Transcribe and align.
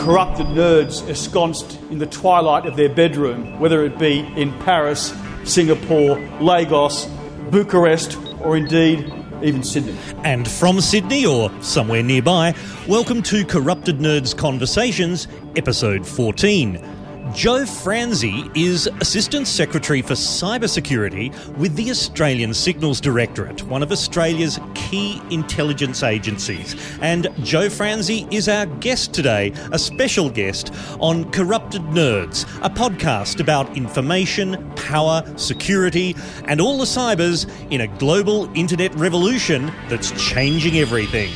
corrupted 0.00 0.46
nerds 0.46 1.06
ensconced 1.06 1.78
in 1.90 1.98
the 1.98 2.06
twilight 2.06 2.64
of 2.64 2.74
their 2.74 2.88
bedroom, 2.88 3.60
whether 3.60 3.84
it 3.84 3.98
be 3.98 4.20
in 4.34 4.50
Paris, 4.60 5.14
Singapore, 5.44 6.18
Lagos, 6.40 7.04
Bucharest, 7.50 8.16
or 8.40 8.56
indeed 8.56 9.12
even 9.42 9.62
Sydney. 9.62 9.94
And 10.24 10.48
from 10.48 10.80
Sydney 10.80 11.26
or 11.26 11.50
somewhere 11.60 12.02
nearby, 12.02 12.54
welcome 12.88 13.22
to 13.24 13.44
Corrupted 13.44 13.98
Nerds 13.98 14.34
Conversations, 14.34 15.28
episode 15.54 16.06
14. 16.06 16.99
Joe 17.34 17.64
Franzi 17.64 18.50
is 18.56 18.88
Assistant 19.00 19.46
Secretary 19.46 20.02
for 20.02 20.14
Cybersecurity 20.14 21.32
with 21.58 21.76
the 21.76 21.90
Australian 21.90 22.52
Signals 22.52 23.00
Directorate, 23.00 23.62
one 23.64 23.82
of 23.82 23.92
Australia's 23.92 24.58
key 24.74 25.22
intelligence 25.30 26.02
agencies. 26.02 26.74
And 27.00 27.28
Joe 27.44 27.70
Franzi 27.70 28.26
is 28.30 28.48
our 28.48 28.66
guest 28.66 29.14
today, 29.14 29.52
a 29.70 29.78
special 29.78 30.28
guest 30.28 30.74
on 30.98 31.30
Corrupted 31.30 31.82
Nerds, 31.82 32.44
a 32.64 32.70
podcast 32.70 33.38
about 33.38 33.76
information, 33.76 34.72
power, 34.74 35.22
security, 35.36 36.16
and 36.46 36.60
all 36.60 36.78
the 36.78 36.84
cybers 36.84 37.48
in 37.70 37.82
a 37.82 37.86
global 37.98 38.50
internet 38.56 38.92
revolution 38.96 39.70
that's 39.88 40.10
changing 40.12 40.78
everything. 40.78 41.30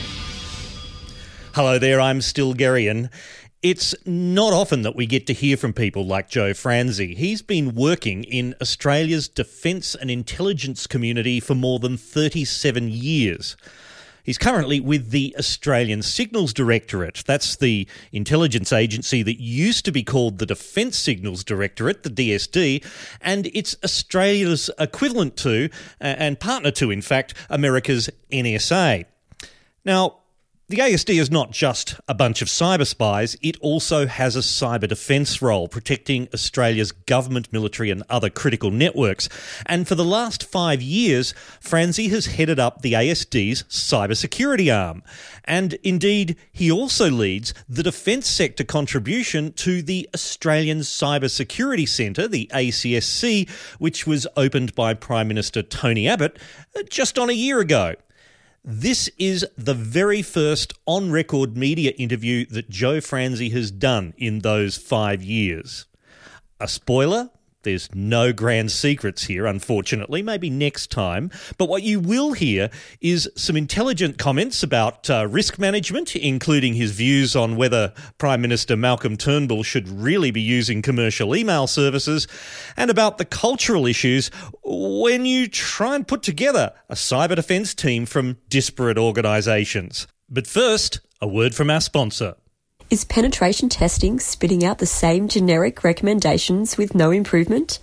Hello 1.55 1.79
there, 1.79 2.01
I'm 2.01 2.19
Stilgherrian. 2.19 3.11
It's 3.65 3.95
not 4.05 4.53
often 4.53 4.83
that 4.83 4.95
we 4.95 5.07
get 5.07 5.27
to 5.27 5.33
hear 5.33 5.57
from 5.57 5.73
people 5.73 6.05
like 6.05 6.29
Joe 6.29 6.53
Franzi. 6.53 7.15
He's 7.15 7.41
been 7.41 7.75
working 7.75 8.23
in 8.25 8.55
Australia's 8.61 9.27
defence 9.27 9.95
and 9.95 10.11
intelligence 10.11 10.87
community 10.87 11.41
for 11.41 11.55
more 11.55 11.79
than 11.79 11.97
37 11.97 12.91
years. 12.91 13.57
He's 14.23 14.37
currently 14.37 14.81
with 14.81 15.13
the 15.13 15.35
Australian 15.39 16.03
Signals 16.03 16.53
Directorate. 16.53 17.25
That's 17.27 17.57
the 17.57 17.89
intelligence 18.13 18.71
agency 18.71 19.23
that 19.23 19.41
used 19.41 19.87
to 19.87 19.93
be 19.93 20.03
called 20.03 20.37
the 20.37 20.47
Defence 20.47 20.99
Signals 20.99 21.43
Directorate, 21.43 22.03
the 22.03 22.11
DSD, 22.11 22.85
and 23.23 23.47
it's 23.55 23.77
Australia's 23.83 24.69
equivalent 24.79 25.39
to, 25.39 25.71
and 26.01 26.39
partner 26.39 26.71
to, 26.73 26.91
in 26.91 27.01
fact, 27.01 27.33
America's 27.49 28.11
NSA. 28.31 29.07
Now, 29.87 30.19
the 30.67 30.79
ASD 30.79 31.21
is 31.21 31.31
not 31.31 31.51
just 31.51 31.97
a 32.09 32.15
bunch 32.15 32.41
of 32.41 32.49
cyber 32.49 32.87
spies, 32.87 33.37
it 33.43 33.59
also 33.61 34.07
has 34.07 34.35
a 34.35 34.39
cyber 34.39 34.89
defence 34.89 35.43
role, 35.43 35.69
protecting 35.69 36.27
Australia's 36.33 36.91
government, 36.91 37.53
military, 37.53 37.91
and 37.91 38.03
other 38.09 38.31
critical 38.31 38.71
networks. 38.71 39.29
And 39.67 39.87
for 39.87 39.95
the 39.95 40.07
last 40.07 40.43
five 40.43 40.81
years, 40.81 41.35
Franzi 41.61 42.09
has 42.09 42.27
headed 42.27 42.59
up 42.59 42.81
the 42.81 42.95
ASD's 42.95 43.65
cybersecurity 43.65 44.75
arm. 44.75 45.03
And 45.45 45.75
indeed, 45.83 46.35
he 46.51 46.73
also 46.73 47.11
leads 47.11 47.53
the 47.69 47.83
defence 47.83 48.27
sector 48.27 48.65
contribution 48.65 49.53
to 49.55 49.83
the 49.83 50.09
Australian 50.15 50.79
Cybersecurity 50.79 51.87
Centre, 51.87 52.27
the 52.27 52.51
ACSC, 52.55 53.51
which 53.79 54.07
was 54.07 54.27
opened 54.35 54.75
by 54.75 54.95
Prime 54.95 55.29
Minister 55.29 55.63
Tony 55.63 56.09
Abbott 56.09 56.39
uh, 56.75 56.83
just 56.89 57.19
on 57.19 57.29
a 57.29 57.35
year 57.35 57.61
ago. 57.61 57.97
This 58.67 59.11
is 59.19 59.47
the 59.59 59.75
very 59.75 60.23
first 60.23 60.73
on 60.87 61.11
record 61.11 61.55
media 61.55 61.91
interview 61.99 62.47
that 62.47 62.71
Joe 62.71 62.99
Franzi 62.99 63.51
has 63.51 63.71
done 63.71 64.15
in 64.17 64.39
those 64.39 64.79
five 64.79 65.23
years. 65.23 65.85
A 66.59 66.67
spoiler 66.67 67.29
there's 67.65 67.93
no 67.95 68.33
grand 68.33 68.71
secrets 68.71 69.25
here, 69.25 69.47
unfortunately, 69.47 70.23
maybe 70.23 70.51
next 70.51 70.91
time. 70.91 71.31
But 71.59 71.69
what 71.69 71.83
you 71.83 72.01
will 72.01 72.33
hear 72.33 72.71
is 73.01 73.29
some 73.37 73.57
intelligent 73.57 74.19
comments 74.19 74.63
about 74.63 75.11
uh, 75.11 75.27
risk 75.29 75.59
management, 75.59 76.15
including 76.15 76.75
his 76.75 76.93
views 76.93 77.35
on 77.35 77.57
whether 77.57 77.93
Prime 78.19 78.41
Minister 78.41 78.77
Malcolm 78.77 79.17
Turnbull 79.17 79.63
should 79.63 79.89
really 79.89 80.31
be 80.31 80.41
using 80.41 80.83
commercial 80.83 81.35
email 81.35 81.67
services, 81.67 82.29
and 82.77 82.91
about 82.91 83.19
the 83.19 83.25
cultural 83.25 83.87
issues 83.87 84.31
when 84.63 85.27
you 85.27 85.49
try 85.49 85.95
and 85.95 86.07
put 86.07 86.23
together 86.23 86.73
a 86.89 86.95
cyber 86.95 87.35
defence 87.35 87.75
team 87.75 88.07
from 88.07 88.39
disparate 88.49 88.99
organisations. 88.99 90.07
But 90.29 90.47
first, 90.47 91.01
a 91.21 91.27
word 91.27 91.55
from 91.55 91.71
our 91.71 91.81
sponsor. 91.81 92.35
Is 92.91 93.05
penetration 93.05 93.71
testing 93.71 94.21
spitting 94.21 94.65
out 94.65 94.79
the 94.79 94.87
same 94.87 95.27
generic 95.27 95.83
recommendations 95.85 96.77
with 96.77 96.95
no 96.95 97.11
improvement? 97.11 97.79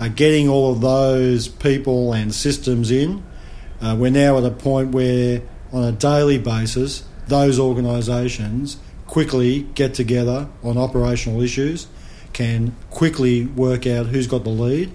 uh, 0.00 0.08
getting 0.08 0.48
all 0.48 0.72
of 0.72 0.80
those 0.80 1.48
people 1.48 2.12
and 2.12 2.34
systems 2.34 2.90
in. 2.90 3.22
Uh, 3.80 3.96
we're 3.98 4.10
now 4.10 4.38
at 4.38 4.44
a 4.44 4.50
point 4.50 4.92
where, 4.92 5.42
on 5.72 5.84
a 5.84 5.92
daily 5.92 6.38
basis, 6.38 7.04
those 7.28 7.58
organisations 7.58 8.76
quickly 9.06 9.62
get 9.74 9.94
together 9.94 10.48
on 10.62 10.76
operational 10.76 11.42
issues, 11.42 11.86
can 12.32 12.74
quickly 12.90 13.46
work 13.46 13.86
out 13.86 14.06
who's 14.06 14.26
got 14.26 14.44
the 14.44 14.50
lead, 14.50 14.90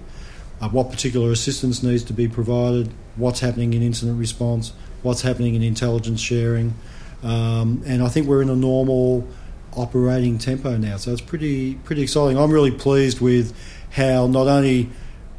uh, 0.60 0.68
what 0.68 0.90
particular 0.90 1.32
assistance 1.32 1.82
needs 1.82 2.04
to 2.04 2.12
be 2.12 2.28
provided, 2.28 2.92
what's 3.16 3.40
happening 3.40 3.72
in 3.72 3.82
incident 3.82 4.18
response, 4.18 4.72
what's 5.02 5.22
happening 5.22 5.54
in 5.54 5.62
intelligence 5.62 6.20
sharing. 6.20 6.74
Um, 7.22 7.82
and 7.86 8.02
I 8.02 8.08
think 8.08 8.26
we're 8.26 8.42
in 8.42 8.50
a 8.50 8.56
normal 8.56 9.26
operating 9.76 10.38
tempo 10.38 10.76
now. 10.76 10.96
So 10.96 11.12
it's 11.12 11.20
pretty 11.20 11.74
pretty 11.74 12.02
exciting. 12.02 12.38
I'm 12.38 12.50
really 12.50 12.70
pleased 12.70 13.20
with 13.20 13.56
how 13.90 14.26
not 14.26 14.46
only 14.46 14.90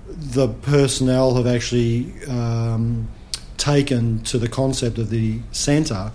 the 0.07 0.47
personnel 0.47 1.35
have 1.35 1.47
actually 1.47 2.13
um, 2.27 3.07
taken 3.57 4.21
to 4.23 4.37
the 4.37 4.47
concept 4.47 4.97
of 4.97 5.09
the 5.09 5.39
centre, 5.51 6.11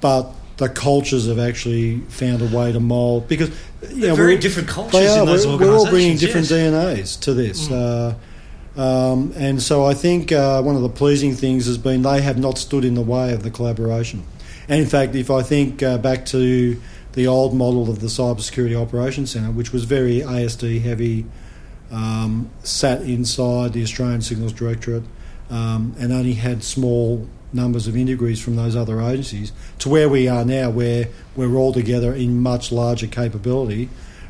but 0.00 0.32
the 0.56 0.68
cultures 0.68 1.26
have 1.26 1.38
actually 1.38 2.00
found 2.08 2.40
a 2.40 2.56
way 2.56 2.72
to 2.72 2.80
mould 2.80 3.28
because 3.28 3.50
you 3.90 4.08
know, 4.08 4.14
very 4.14 4.38
different 4.38 4.68
cultures. 4.68 5.00
They 5.00 5.08
are. 5.08 5.24
we're, 5.24 5.58
we're, 5.58 5.76
all 5.76 5.88
bringing 5.88 6.16
different 6.16 6.48
yes. 6.48 6.72
DNAs 6.72 7.20
to 7.22 7.34
this. 7.34 7.68
Mm. 7.68 8.16
Uh, 8.76 8.80
um, 8.80 9.32
and 9.36 9.62
so 9.62 9.84
I 9.84 9.94
think 9.94 10.32
uh, 10.32 10.62
one 10.62 10.76
of 10.76 10.82
the 10.82 10.88
pleasing 10.88 11.34
things 11.34 11.66
has 11.66 11.78
been 11.78 12.02
they 12.02 12.20
have 12.20 12.38
not 12.38 12.58
stood 12.58 12.84
in 12.84 12.94
the 12.94 13.02
way 13.02 13.32
of 13.32 13.42
the 13.42 13.50
collaboration. 13.50 14.24
And 14.68 14.80
in 14.80 14.88
fact, 14.88 15.14
if 15.14 15.30
I 15.30 15.42
think 15.42 15.82
uh, 15.82 15.98
back 15.98 16.26
to 16.26 16.80
the 17.16 17.26
old 17.26 17.54
model 17.54 17.88
of 17.88 18.00
the 18.00 18.08
Cybersecurity 18.08 18.80
Operations 18.80 19.30
Centre, 19.32 19.50
which 19.50 19.72
was 19.72 19.84
very 19.84 20.20
ASD 20.20 20.82
heavy, 20.82 21.24
um, 21.90 22.50
sat 22.62 23.00
inside 23.00 23.72
the 23.72 23.82
Australian 23.82 24.20
Signals 24.20 24.52
Directorate 24.52 25.02
um, 25.48 25.96
and 25.98 26.12
only 26.12 26.34
had 26.34 26.62
small 26.62 27.26
numbers 27.54 27.88
of 27.88 27.96
integrees 27.96 28.38
from 28.38 28.56
those 28.56 28.76
other 28.76 29.00
agencies, 29.00 29.50
to 29.78 29.88
where 29.88 30.10
we 30.10 30.28
are 30.28 30.44
now, 30.44 30.68
where 30.68 31.08
we're 31.34 31.56
all 31.56 31.72
together 31.72 32.12
in 32.12 32.38
much 32.42 32.70
larger 32.70 33.06
capability. 33.06 33.88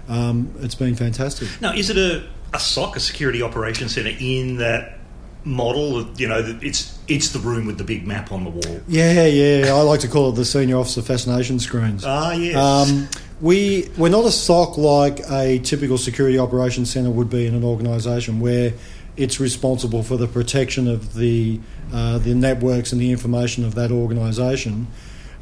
um, 0.09 0.55
it's 0.61 0.77
been 0.77 0.95
fantastic. 0.95 1.49
Now, 1.61 1.73
is 1.73 1.91
it 1.91 1.97
a, 1.97 2.25
a 2.55 2.61
SOC, 2.61 2.97
a 2.97 3.01
security 3.01 3.43
operations 3.43 3.95
centre, 3.95 4.17
in 4.21 4.59
that 4.59 4.99
model? 5.47 5.99
Of, 5.99 6.21
you 6.21 6.29
know, 6.29 6.59
it's 6.61 6.99
it's 7.09 7.31
the 7.31 7.39
room 7.39 7.67
with 7.67 7.79
the 7.79 7.85
big 7.85 8.07
map 8.07 8.33
on 8.33 8.45
the 8.45 8.51
wall. 8.51 8.81
Yeah, 8.89 9.27
yeah. 9.27 9.73
I 9.73 9.81
like 9.83 10.01
to 10.01 10.09
call 10.09 10.31
it 10.31 10.37
the 10.37 10.45
senior 10.45 10.77
officer 10.77 11.01
fascination 11.01 11.59
screens. 11.59 12.05
Ah, 12.05 12.33
yes. 12.33 12.57
Um, 12.57 13.09
we 13.41 13.89
we're 13.97 14.11
not 14.11 14.25
a 14.25 14.33
SOC 14.33 14.77
like 14.77 15.21
a 15.31 15.59
typical 15.61 15.99
security 15.99 16.39
operations 16.39 16.91
centre 16.91 17.11
would 17.11 17.31
be 17.31 17.47
in 17.47 17.55
an 17.55 17.65
organisation 17.65 18.41
where 18.41 18.73
it's 19.17 19.41
responsible 19.41 20.03
for 20.03 20.17
the 20.17 20.27
protection 20.27 20.89
of 20.89 21.15
the 21.15 21.61
uh, 21.93 22.19
the 22.19 22.35
networks 22.35 22.93
and 22.93 23.01
the 23.01 23.13
information 23.13 23.65
of 23.65 23.75
that 23.75 23.91
organisation. 23.91 24.87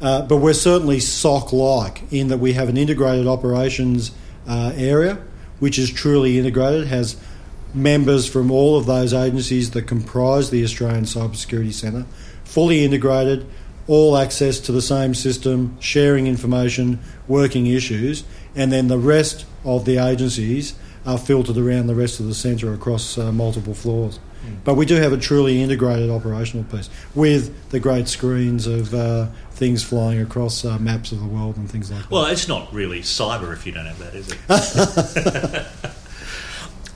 Uh, 0.01 0.21
but 0.21 0.37
we're 0.37 0.53
certainly 0.53 0.99
SOC 0.99 1.53
like 1.53 2.03
in 2.11 2.27
that 2.27 2.37
we 2.37 2.53
have 2.53 2.69
an 2.69 2.77
integrated 2.77 3.27
operations 3.27 4.11
uh, 4.47 4.73
area, 4.75 5.17
which 5.59 5.79
is 5.79 5.89
truly 5.89 6.37
integrated, 6.37 6.87
has 6.87 7.15
members 7.75 8.27
from 8.27 8.49
all 8.49 8.77
of 8.77 8.85
those 8.85 9.13
agencies 9.13 9.71
that 9.71 9.83
comprise 9.83 10.49
the 10.49 10.63
Australian 10.63 11.03
Cybersecurity 11.03 11.73
Centre, 11.73 12.05
fully 12.43 12.83
integrated, 12.83 13.45
all 13.87 14.17
access 14.17 14.59
to 14.61 14.71
the 14.71 14.81
same 14.81 15.13
system, 15.13 15.77
sharing 15.79 16.25
information, 16.25 16.99
working 17.27 17.67
issues, 17.67 18.23
and 18.55 18.71
then 18.71 18.87
the 18.87 18.97
rest 18.97 19.45
of 19.63 19.85
the 19.85 19.97
agencies 19.97 20.73
are 21.05 21.17
filtered 21.17 21.57
around 21.57 21.87
the 21.87 21.95
rest 21.95 22.19
of 22.19 22.25
the 22.25 22.33
centre 22.33 22.73
across 22.73 23.17
uh, 23.17 23.31
multiple 23.31 23.75
floors. 23.75 24.19
But 24.63 24.75
we 24.75 24.85
do 24.85 24.95
have 24.95 25.11
a 25.11 25.17
truly 25.17 25.61
integrated 25.61 26.09
operational 26.09 26.65
piece 26.65 26.89
with 27.15 27.69
the 27.71 27.79
great 27.79 28.07
screens 28.07 28.67
of 28.67 28.93
uh, 28.93 29.27
things 29.51 29.83
flying 29.83 30.21
across 30.21 30.63
uh, 30.63 30.77
maps 30.77 31.11
of 31.11 31.19
the 31.19 31.25
world 31.25 31.57
and 31.57 31.69
things 31.69 31.91
like 31.91 32.03
that. 32.03 32.11
Well, 32.11 32.25
it's 32.25 32.47
not 32.47 32.71
really 32.73 33.01
cyber 33.01 33.53
if 33.53 33.65
you 33.65 33.71
don't 33.71 33.87
have 33.87 33.99
that, 33.99 34.13
is 34.13 34.29
it? 34.31 35.95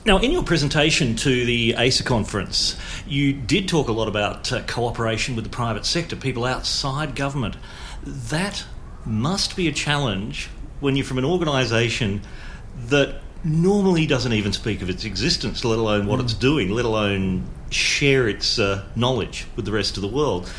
now, 0.06 0.16
in 0.18 0.30
your 0.30 0.42
presentation 0.42 1.14
to 1.16 1.44
the 1.44 1.76
ASA 1.76 2.04
conference, 2.04 2.74
you 3.06 3.34
did 3.34 3.68
talk 3.68 3.88
a 3.88 3.92
lot 3.92 4.08
about 4.08 4.50
uh, 4.50 4.62
cooperation 4.62 5.36
with 5.36 5.44
the 5.44 5.50
private 5.50 5.84
sector, 5.84 6.16
people 6.16 6.46
outside 6.46 7.14
government. 7.14 7.56
That 8.02 8.64
must 9.04 9.56
be 9.56 9.68
a 9.68 9.72
challenge 9.72 10.48
when 10.80 10.96
you're 10.96 11.04
from 11.04 11.18
an 11.18 11.26
organisation 11.26 12.22
that 12.86 13.20
normally 13.44 14.06
doesn't 14.06 14.32
even 14.32 14.54
speak 14.54 14.80
of 14.80 14.88
its 14.88 15.04
existence, 15.04 15.66
let 15.66 15.78
alone 15.78 16.06
what 16.06 16.18
it's 16.18 16.32
doing, 16.32 16.70
let 16.70 16.86
alone 16.86 17.44
share 17.68 18.26
its 18.26 18.58
uh, 18.58 18.86
knowledge 18.96 19.46
with 19.54 19.66
the 19.66 19.72
rest 19.72 19.98
of 19.98 20.02
the 20.02 20.08
world. 20.08 20.50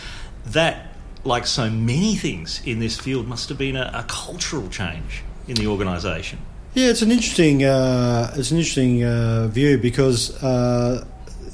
That, 0.46 0.94
like 1.24 1.48
so 1.48 1.68
many 1.68 2.16
things 2.16 2.62
in 2.64 2.78
this 2.78 3.00
field, 3.00 3.28
must 3.28 3.50
have 3.50 3.58
been 3.58 3.76
a, 3.76 3.90
a 3.92 4.06
cultural 4.08 4.70
change 4.70 5.24
in 5.48 5.56
the 5.56 5.66
organisation. 5.66 6.38
Yeah, 6.74 6.90
it's 6.90 7.02
an 7.02 7.12
interesting 7.12 7.64
uh, 7.64 8.34
it's 8.36 8.52
an 8.52 8.58
interesting 8.58 9.04
uh, 9.04 9.48
view 9.48 9.78
because 9.78 10.42
uh, 10.42 11.06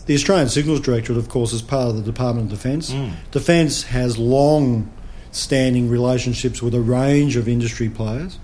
the 0.05 0.13
Australian 0.13 0.49
Signals 0.49 0.79
Directorate, 0.81 1.17
of 1.17 1.27
course, 1.29 1.53
is 1.53 1.61
part 1.61 1.89
of 1.89 1.95
the 1.97 2.03
Department 2.03 2.51
of 2.51 2.57
Defence. 2.57 2.93
Defence 3.31 3.83
has 3.83 4.17
long 4.17 4.89
standing 5.31 5.89
relationships 5.89 6.61
with 6.61 6.73
a 6.75 6.81
range 6.81 7.35
of 7.35 7.47
industry 7.47 7.89
players 7.89 8.39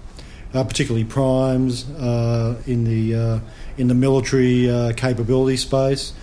uh, 0.53 0.63
particularly 0.63 1.03
primes 1.05 1.89
uh, 1.91 2.61
in 2.67 2.83
the 2.83 3.15
uh, 3.15 3.39
in 3.77 3.87
the 3.87 3.93
military 3.95 4.69
uh, 4.69 4.93
capability 4.93 5.57
space, 5.57 6.13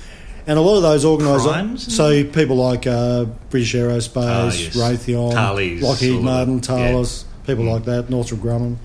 and 0.47 0.59
a 0.59 0.63
lot 0.63 0.77
of 0.77 0.83
those 0.83 1.05
organisations. 1.05 1.95
So 1.97 2.25
people 2.25 2.57
like 2.57 2.87
uh, 2.87 3.25
British 3.51 3.75
Aerospace, 3.75 4.17
Ah, 4.17 4.45
yes. 4.47 4.77
Raytheon, 4.77 5.35
Lockheed 5.83 6.23
Martin, 6.23 6.61
them, 6.61 6.63
yeah. 6.95 7.47
People 7.47 7.65
like 7.65 7.85
that, 7.87 8.11
Northrop 8.11 8.41
Grumman. 8.41 8.77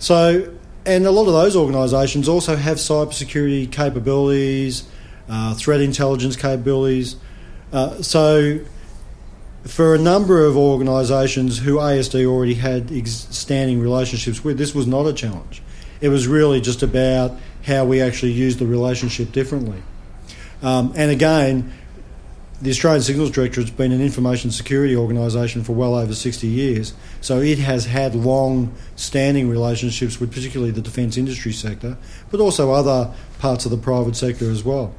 So, 0.00 0.52
and 0.84 1.06
a 1.06 1.10
lot 1.10 1.26
of 1.26 1.32
those 1.32 1.56
organisations 1.56 2.28
also 2.28 2.56
have 2.56 2.78
cybersecurity 2.78 3.70
capabilities, 3.70 4.84
uh, 5.28 5.54
threat 5.54 5.80
intelligence 5.80 6.36
capabilities. 6.36 7.16
Uh, 7.72 8.02
so, 8.02 8.60
for 9.64 9.94
a 9.94 9.98
number 9.98 10.44
of 10.44 10.56
organisations 10.56 11.58
who 11.58 11.76
ASD 11.76 12.26
already 12.26 12.54
had 12.54 12.90
ex- 12.90 13.28
standing 13.30 13.80
relationships 13.80 14.42
with, 14.42 14.58
this 14.58 14.74
was 14.74 14.86
not 14.86 15.06
a 15.06 15.12
challenge. 15.12 15.62
It 16.00 16.08
was 16.08 16.26
really 16.26 16.60
just 16.60 16.82
about 16.82 17.32
how 17.64 17.84
we 17.84 18.00
actually 18.00 18.32
use 18.32 18.56
the 18.56 18.66
relationship 18.66 19.30
differently. 19.30 19.80
Um, 20.62 20.92
and 20.96 21.10
again, 21.10 21.72
the 22.62 22.70
Australian 22.70 23.02
Signals 23.02 23.32
Directorate 23.32 23.66
has 23.66 23.76
been 23.76 23.90
an 23.90 24.00
information 24.00 24.52
security 24.52 24.94
organisation 24.94 25.64
for 25.64 25.72
well 25.72 25.96
over 25.96 26.14
60 26.14 26.46
years, 26.46 26.94
so 27.20 27.40
it 27.40 27.58
has 27.58 27.86
had 27.86 28.14
long 28.14 28.72
standing 28.94 29.50
relationships 29.50 30.20
with 30.20 30.32
particularly 30.32 30.70
the 30.70 30.80
defence 30.80 31.16
industry 31.16 31.52
sector, 31.52 31.98
but 32.30 32.38
also 32.38 32.70
other 32.70 33.12
parts 33.40 33.64
of 33.64 33.72
the 33.72 33.76
private 33.76 34.14
sector 34.14 34.48
as 34.48 34.62
well. 34.62 34.94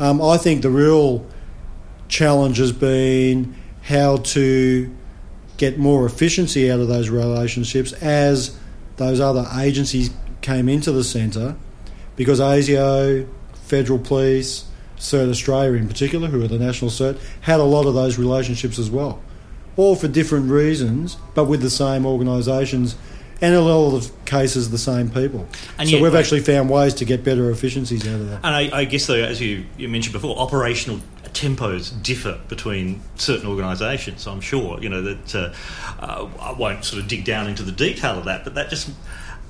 Um, 0.00 0.20
I 0.20 0.36
think 0.36 0.62
the 0.62 0.70
real 0.70 1.24
challenge 2.08 2.58
has 2.58 2.72
been 2.72 3.54
how 3.82 4.16
to 4.16 4.92
get 5.58 5.78
more 5.78 6.06
efficiency 6.06 6.72
out 6.72 6.80
of 6.80 6.88
those 6.88 7.08
relationships 7.08 7.92
as 7.94 8.58
those 8.96 9.20
other 9.20 9.46
agencies 9.56 10.10
came 10.40 10.68
into 10.68 10.90
the 10.90 11.04
centre 11.04 11.54
because 12.16 12.40
ASIO, 12.40 13.28
Federal 13.54 14.00
Police, 14.00 14.64
CERT 14.98 15.30
Australia 15.30 15.72
in 15.78 15.88
particular, 15.88 16.28
who 16.28 16.42
are 16.44 16.48
the 16.48 16.58
national 16.58 16.90
CERT, 16.90 17.18
had 17.42 17.60
a 17.60 17.64
lot 17.64 17.86
of 17.86 17.94
those 17.94 18.18
relationships 18.18 18.78
as 18.78 18.90
well. 18.90 19.20
All 19.76 19.94
for 19.94 20.08
different 20.08 20.50
reasons, 20.50 21.16
but 21.34 21.44
with 21.44 21.60
the 21.60 21.70
same 21.70 22.06
organisations 22.06 22.96
and 23.40 23.52
in 23.54 23.60
a 23.60 23.62
lot 23.62 23.94
of 23.94 24.24
cases 24.24 24.70
the 24.70 24.78
same 24.78 25.10
people. 25.10 25.46
And 25.78 25.88
so 25.88 25.96
yet- 25.96 26.02
we've 26.02 26.14
actually 26.14 26.40
found 26.40 26.70
ways 26.70 26.94
to 26.94 27.04
get 27.04 27.22
better 27.22 27.50
efficiencies 27.50 28.06
out 28.08 28.14
of 28.14 28.30
that. 28.30 28.40
And 28.42 28.54
I, 28.54 28.70
I 28.72 28.84
guess, 28.86 29.06
though, 29.06 29.14
as 29.14 29.40
you, 29.40 29.66
you 29.76 29.88
mentioned 29.88 30.14
before, 30.14 30.38
operational 30.38 31.00
tempos 31.34 31.92
differ 32.02 32.40
between 32.48 33.02
certain 33.16 33.46
organisations. 33.46 34.26
I'm 34.26 34.40
sure, 34.40 34.80
you 34.80 34.88
know, 34.88 35.02
that 35.02 35.34
uh, 35.34 35.52
uh, 36.00 36.28
I 36.40 36.52
won't 36.52 36.84
sort 36.84 37.02
of 37.02 37.08
dig 37.08 37.26
down 37.26 37.46
into 37.46 37.62
the 37.62 37.72
detail 37.72 38.18
of 38.18 38.24
that, 38.24 38.44
but 38.44 38.54
that 38.54 38.70
just. 38.70 38.90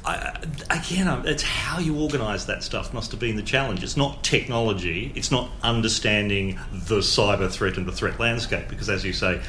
I, 0.06 0.38
again, 0.70 1.08
it's 1.26 1.42
how 1.42 1.78
you 1.80 1.98
organise 1.98 2.44
that 2.44 2.62
stuff 2.62 2.94
must 2.94 3.10
have 3.10 3.18
been 3.20 3.36
the 3.36 3.42
challenge. 3.42 3.82
It's 3.82 3.96
not 3.96 4.22
technology, 4.22 5.12
it's 5.14 5.30
not 5.30 5.50
understanding 5.62 6.58
the 6.72 6.98
cyber 6.98 7.50
threat 7.50 7.76
and 7.76 7.86
the 7.86 7.92
threat 7.92 8.20
landscape, 8.20 8.68
because 8.68 8.88
as 8.88 9.04
you 9.04 9.12
say, 9.12 9.40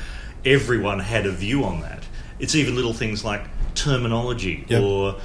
everyone 0.45 0.99
had 0.99 1.25
a 1.25 1.31
view 1.31 1.63
on 1.63 1.81
that. 1.81 2.03
It's 2.39 2.55
even 2.55 2.75
little 2.75 2.93
things 2.93 3.23
like 3.23 3.41
terminology 3.75 4.65
Yep. 4.67 4.81
or 4.83 5.15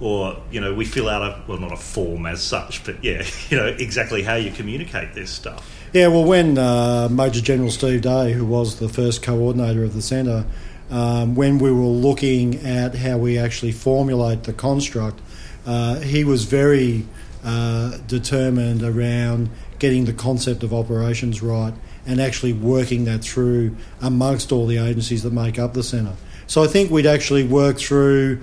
or 0.00 0.42
you 0.50 0.60
know 0.60 0.74
we 0.74 0.84
fill 0.84 1.08
out 1.08 1.22
a 1.22 1.42
well 1.46 1.58
not 1.58 1.72
a 1.72 1.76
form 1.76 2.26
as 2.26 2.42
such 2.42 2.82
but 2.84 3.04
yeah 3.04 3.22
you 3.50 3.56
know 3.56 3.66
exactly 3.66 4.22
how 4.22 4.34
you 4.34 4.50
communicate 4.50 5.14
this 5.14 5.30
stuff 5.30 5.64
Yeah, 5.92 6.06
well, 6.08 6.24
when 6.24 6.56
uh, 6.58 7.08
Major 7.10 7.40
General 7.40 7.70
Steve 7.70 8.02
Day, 8.02 8.32
who 8.32 8.44
was 8.46 8.78
the 8.78 8.88
first 8.88 9.22
coordinator 9.24 9.82
of 9.84 9.92
the 9.92 10.02
centre, 10.02 10.44
um, 10.90 11.34
when 11.34 11.58
we 11.58 11.70
were 11.70 11.82
looking 11.84 12.66
at 12.66 12.94
how 12.94 13.16
we 13.18 13.38
actually 13.38 13.72
formulate 13.72 14.44
the 14.44 14.52
construct, 14.52 15.20
uh, 15.66 16.00
he 16.00 16.24
was 16.24 16.44
very 16.44 17.06
uh, 17.44 17.96
determined 18.06 18.82
around 18.82 19.50
getting 19.78 20.04
the 20.04 20.12
concept 20.12 20.62
of 20.62 20.74
operations 20.74 21.42
right 21.42 21.72
and 22.06 22.20
actually 22.20 22.52
working 22.52 23.04
that 23.04 23.22
through 23.22 23.76
amongst 24.00 24.52
all 24.52 24.66
the 24.66 24.78
agencies 24.78 25.22
that 25.22 25.32
make 25.32 25.58
up 25.58 25.74
the 25.74 25.82
centre. 25.82 26.14
So 26.46 26.64
I 26.64 26.66
think 26.66 26.90
we'd 26.90 27.06
actually 27.06 27.44
work 27.44 27.78
through 27.78 28.40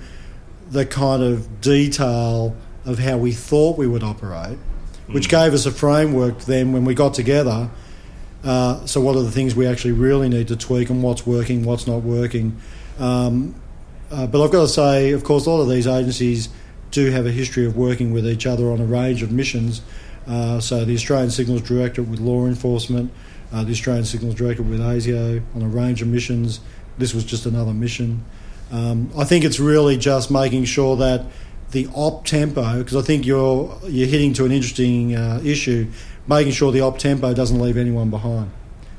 the 0.70 0.86
kind 0.86 1.22
of 1.22 1.60
detail 1.60 2.56
of 2.84 2.98
how 2.98 3.18
we 3.18 3.32
thought 3.32 3.76
we 3.76 3.86
would 3.86 4.02
operate, 4.02 4.58
which 5.08 5.28
gave 5.28 5.52
us 5.52 5.66
a 5.66 5.70
framework 5.70 6.40
then 6.40 6.72
when 6.72 6.84
we 6.84 6.94
got 6.94 7.14
together. 7.14 7.70
Uh, 8.44 8.84
so, 8.86 9.00
what 9.00 9.16
are 9.16 9.22
the 9.22 9.30
things 9.30 9.54
we 9.54 9.66
actually 9.66 9.92
really 9.92 10.28
need 10.28 10.48
to 10.48 10.56
tweak 10.56 10.90
and 10.90 11.02
what's 11.02 11.26
working, 11.26 11.64
what's 11.64 11.86
not 11.86 12.02
working? 12.02 12.56
Um, 12.98 13.54
uh, 14.10 14.26
but 14.26 14.42
I've 14.42 14.50
got 14.50 14.62
to 14.62 14.68
say, 14.68 15.10
of 15.10 15.24
course, 15.24 15.46
a 15.46 15.50
lot 15.50 15.60
of 15.60 15.68
these 15.68 15.86
agencies 15.86 16.48
do 16.90 17.10
have 17.10 17.26
a 17.26 17.30
history 17.30 17.66
of 17.66 17.76
working 17.76 18.12
with 18.12 18.26
each 18.26 18.46
other 18.46 18.70
on 18.70 18.80
a 18.80 18.84
range 18.84 19.22
of 19.22 19.32
missions. 19.32 19.82
Uh, 20.26 20.60
so, 20.60 20.84
the 20.84 20.94
Australian 20.94 21.30
Signals 21.30 21.62
Directorate 21.62 22.08
with 22.08 22.20
law 22.20 22.46
enforcement, 22.46 23.12
uh, 23.52 23.64
the 23.64 23.72
Australian 23.72 24.04
Signals 24.04 24.34
Directorate 24.36 24.68
with 24.68 24.80
ASIO 24.80 25.42
on 25.54 25.62
a 25.62 25.68
range 25.68 26.00
of 26.00 26.08
missions. 26.08 26.60
This 26.96 27.14
was 27.14 27.24
just 27.24 27.44
another 27.44 27.72
mission. 27.72 28.24
Um, 28.70 29.10
I 29.16 29.24
think 29.24 29.44
it's 29.44 29.58
really 29.58 29.96
just 29.96 30.30
making 30.30 30.64
sure 30.66 30.96
that 30.96 31.24
the 31.70 31.86
op 31.94 32.24
tempo, 32.24 32.78
because 32.78 32.96
I 32.96 33.02
think 33.02 33.26
you're 33.26 33.78
you're 33.86 34.08
hitting 34.08 34.32
to 34.34 34.44
an 34.44 34.52
interesting 34.52 35.14
uh, 35.14 35.40
issue, 35.44 35.90
making 36.28 36.52
sure 36.52 36.70
the 36.70 36.80
op 36.80 36.98
tempo 36.98 37.34
doesn't 37.34 37.58
leave 37.60 37.76
anyone 37.76 38.10
behind. 38.10 38.50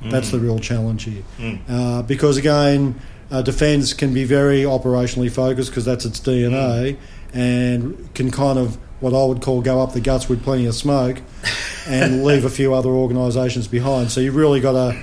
That's 0.01 0.31
the 0.31 0.39
real 0.39 0.59
challenge 0.59 1.03
here. 1.03 1.24
Uh, 1.67 2.01
because 2.03 2.38
again, 2.38 3.00
uh, 3.31 3.41
defence 3.41 3.93
can 3.93 4.13
be 4.13 4.24
very 4.24 4.63
operationally 4.63 5.29
focused 5.29 5.69
because 5.71 5.86
that's 5.86 6.05
its 6.05 6.19
DNA, 6.19 6.98
and 7.33 8.13
can 8.15 8.31
kind 8.31 8.57
of 8.57 8.77
what 9.01 9.13
I 9.13 9.24
would 9.25 9.41
call 9.41 9.62
go 9.62 9.81
up 9.81 9.93
the 9.93 10.01
guts 10.01 10.27
with 10.27 10.43
plenty 10.43 10.65
of 10.65 10.75
smoke, 10.75 11.21
and 11.88 12.24
leave 12.24 12.45
a 12.45 12.50
few 12.50 12.74
other 12.74 12.89
organisations 12.89 13.67
behind. 13.67 14.09
So 14.12 14.21
you've 14.21 14.36
really 14.36 14.62
got 14.62 14.74
to 14.74 15.00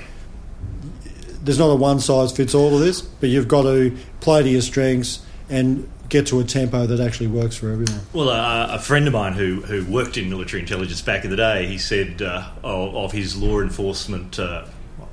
there's 1.47 1.59
not 1.59 1.69
a 1.69 1.77
one 1.77 2.01
size 2.01 2.33
fits 2.33 2.55
all 2.55 2.75
of 2.75 2.81
this, 2.81 3.01
but 3.01 3.29
you've 3.29 3.49
got 3.49 3.63
to 3.63 3.97
play 4.21 4.43
to 4.43 4.49
your 4.49 4.63
strengths 4.63 5.21
and 5.49 5.89
get 6.09 6.27
to 6.29 6.41
a 6.41 6.45
tempo 6.45 6.87
that 6.87 7.01
actually 7.01 7.27
works 7.27 7.57
for 7.57 7.71
everyone. 7.71 8.01
Well, 8.13 8.29
uh, 8.29 8.69
a 8.71 8.79
friend 8.79 9.07
of 9.07 9.13
mine 9.13 9.33
who, 9.33 9.63
who 9.63 9.85
worked 9.91 10.17
in 10.17 10.29
military 10.31 10.63
intelligence 10.63 11.03
back 11.03 11.25
in 11.25 11.31
the 11.31 11.37
day, 11.37 11.67
he 11.67 11.79
said 11.79 12.23
uh, 12.23 12.51
of, 12.63 12.95
of, 12.95 13.13
his 13.13 13.37
law 13.37 13.61
enforcement 13.61 14.39
uh, 14.39 14.67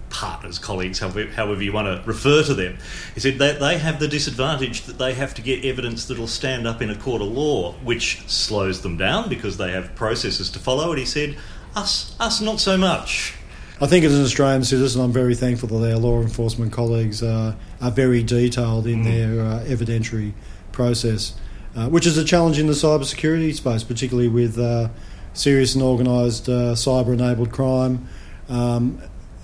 partners, 0.09 0.59
colleagues, 0.59 0.99
however, 0.99 1.25
however, 1.27 1.61
you 1.63 1.73
want 1.73 1.87
to 1.87 2.07
refer 2.07 2.43
to 2.43 2.53
them, 2.53 2.77
he 3.13 3.19
said 3.19 3.39
that 3.39 3.59
they 3.59 3.77
have 3.77 3.99
the 3.99 4.07
disadvantage 4.07 4.83
that 4.83 4.97
they 4.97 5.13
have 5.13 5.33
to 5.33 5.41
get 5.41 5.65
evidence 5.65 6.05
that 6.05 6.17
will 6.17 6.27
stand 6.27 6.67
up 6.67 6.81
in 6.81 6.89
a 6.89 6.95
court 6.95 7.21
of 7.21 7.27
law, 7.27 7.73
which 7.83 8.21
slows 8.29 8.81
them 8.81 8.95
down 8.95 9.27
because 9.27 9.57
they 9.57 9.71
have 9.71 9.95
processes 9.95 10.49
to 10.51 10.59
follow. 10.59 10.91
And 10.91 10.99
he 10.99 11.05
said, 11.05 11.35
us, 11.75 12.15
us 12.19 12.39
not 12.39 12.59
so 12.59 12.77
much. 12.77 13.33
I 13.81 13.87
think 13.87 14.05
as 14.05 14.15
an 14.15 14.23
Australian 14.23 14.63
citizen, 14.63 15.01
I'm 15.01 15.11
very 15.11 15.35
thankful 15.35 15.67
that 15.69 15.91
our 15.91 15.99
law 15.99 16.21
enforcement 16.21 16.71
colleagues 16.71 17.23
uh, 17.23 17.55
are 17.81 17.91
very 17.91 18.23
detailed 18.23 18.85
in 18.87 19.03
mm. 19.03 19.05
their 19.05 19.43
uh, 19.43 19.63
evidentiary 19.65 20.33
process, 20.73 21.33
uh, 21.75 21.87
which 21.87 22.05
is 22.05 22.17
a 22.17 22.25
challenge 22.25 22.59
in 22.59 22.67
the 22.67 22.73
cybersecurity 22.73 23.53
space, 23.53 23.83
particularly 23.83 24.27
with 24.27 24.59
uh, 24.59 24.89
serious 25.33 25.73
and 25.75 25.83
organised 25.83 26.49
uh, 26.49 26.73
cyber-enabled 26.75 27.51
crime. 27.51 28.07
Um, 28.49 29.01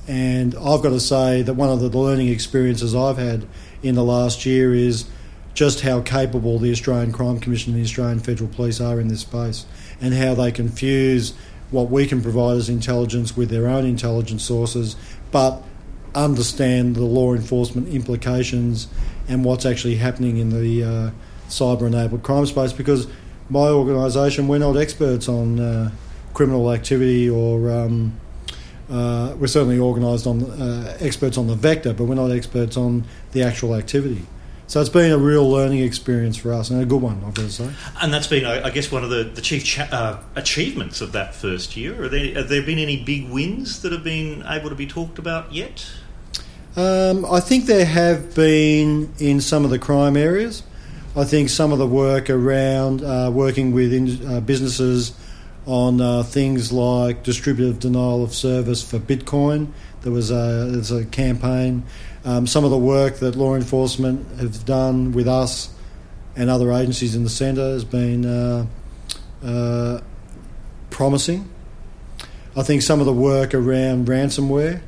and 0.07 0.55
I've 0.55 0.81
got 0.81 0.89
to 0.89 1.00
say 1.00 1.43
that 1.43 1.53
one 1.53 1.69
of 1.69 1.79
the 1.79 1.89
learning 1.98 2.27
experiences 2.27 2.93
I've 2.93 3.17
had 3.17 3.45
in 3.81 3.95
the 3.95 4.03
last 4.03 4.45
year 4.45 4.74
is 4.74 5.05
just 5.53 5.81
how 5.81 6.01
capable 6.01 6.59
the 6.59 6.71
Australian 6.71 7.12
Crime 7.12 7.39
Commission 7.39 7.74
and 7.74 7.81
the 7.81 7.86
Australian 7.86 8.19
Federal 8.19 8.50
Police 8.50 8.81
are 8.81 9.00
in 9.00 9.07
this 9.07 9.21
space, 9.21 9.65
and 10.01 10.13
how 10.13 10.33
they 10.33 10.51
confuse 10.51 11.33
what 11.71 11.89
we 11.89 12.07
can 12.07 12.21
provide 12.21 12.57
as 12.57 12.69
intelligence 12.69 13.38
with 13.38 13.50
their 13.50 13.67
own 13.67 13.86
intelligence 13.86 14.43
sources, 14.43 14.95
but 15.31 15.62
understand 16.15 16.95
the 16.95 17.03
law 17.03 17.33
enforcement 17.33 17.88
implications 17.89 18.88
and 19.29 19.45
what's 19.45 19.65
actually 19.65 19.95
happening 19.95 20.38
in 20.38 20.50
the 20.50 20.83
uh, 20.83 21.12
cyber 21.48 21.88
enabled 21.88 22.24
crime 22.24 22.45
space 22.45 22.74
because 22.74 23.07
my 23.50 23.67
organisation, 23.69 24.48
we're 24.48 24.59
not 24.59 24.75
experts 24.75 25.29
on 25.29 25.59
uh, 25.59 25.91
criminal 26.33 26.71
activity 26.71 27.29
or. 27.29 27.71
Um, 27.71 28.19
uh, 28.89 29.36
we're 29.38 29.45
certainly 29.45 29.77
organised 29.77 30.25
on 30.25 30.43
uh, 30.43 30.98
experts 31.00 31.38
on 31.38 31.45
the 31.45 31.53
vector, 31.53 31.93
but 31.93 32.05
we're 32.05 32.15
not 32.15 32.31
experts 32.31 32.75
on 32.75 33.03
the 33.33 33.43
actual 33.43 33.75
activity. 33.75 34.25
So 34.65 34.79
it's 34.81 34.89
been 34.89 35.12
a 35.12 35.17
real 35.17 35.50
learning 35.50 35.79
experience 35.79 36.38
for 36.38 36.53
us, 36.53 36.69
and 36.69 36.81
a 36.81 36.86
good 36.86 37.01
one, 37.01 37.24
I've 37.25 37.33
got 37.33 37.43
to 37.43 37.51
say. 37.51 37.69
And 38.01 38.13
that's 38.13 38.27
been, 38.27 38.45
I 38.45 38.69
guess, 38.69 38.91
one 38.91 39.03
of 39.03 39.09
the, 39.09 39.24
the 39.24 39.41
chief 39.41 39.65
cha- 39.65 39.89
uh, 39.91 40.19
achievements 40.36 41.01
of 41.01 41.12
that 41.13 41.33
first 41.33 41.75
year. 41.75 42.07
There, 42.07 42.36
have 42.36 42.50
there 42.50 42.62
been 42.62 42.77
any 42.77 43.03
big 43.03 43.29
wins 43.29 43.81
that 43.81 43.91
have 43.91 44.03
been 44.03 44.43
able 44.48 44.69
to 44.69 44.75
be 44.75 44.86
talked 44.86 45.17
about 45.17 45.53
yet? 45.53 45.88
Um, 46.79 47.25
I 47.25 47.41
think 47.41 47.65
there 47.65 47.83
have 47.83 48.33
been 48.33 49.13
in 49.19 49.41
some 49.41 49.65
of 49.65 49.69
the 49.69 49.77
crime 49.77 50.15
areas. 50.15 50.63
I 51.13 51.25
think 51.25 51.50
some 51.50 51.74
of 51.74 51.77
the 51.77 51.86
work 51.86 52.29
around 52.29 53.03
uh, 53.03 53.29
working 53.33 53.74
with 53.74 53.91
in, 53.91 54.25
uh, 54.25 54.39
businesses 54.39 55.12
on 55.65 56.00
uh, 56.00 56.24
things 56.24 56.71
like 56.71 57.24
distributive 57.24 57.79
denial 57.79 58.24
of 58.24 58.33
service 58.33 58.81
for 58.81 58.98
Bitcoin. 58.98 59.74
There 60.03 60.13
was 60.13 60.31
a, 60.31 60.81
a 60.95 61.03
campaign. 61.03 61.83
Um, 62.24 62.48
some 62.48 62.63
of 62.63 62.71
the 62.71 62.77
work 62.77 63.17
that 63.17 63.36
law 63.36 63.55
enforcement 63.55 64.39
have 64.39 64.63
done 64.63 65.12
with 65.12 65.27
us 65.27 65.74
and 66.38 66.50
other 66.50 66.71
agencies 66.71 67.13
in 67.13 67.25
the 67.25 67.29
centre 67.29 67.74
has 67.74 67.83
been 67.83 68.25
uh, 68.25 68.65
uh, 69.43 70.00
promising. 70.91 71.50
I 72.55 72.63
think 72.63 72.83
some 72.83 73.01
of 73.01 73.05
the 73.05 73.12
work 73.12 73.53
around 73.53 74.07
ransomware 74.07 74.79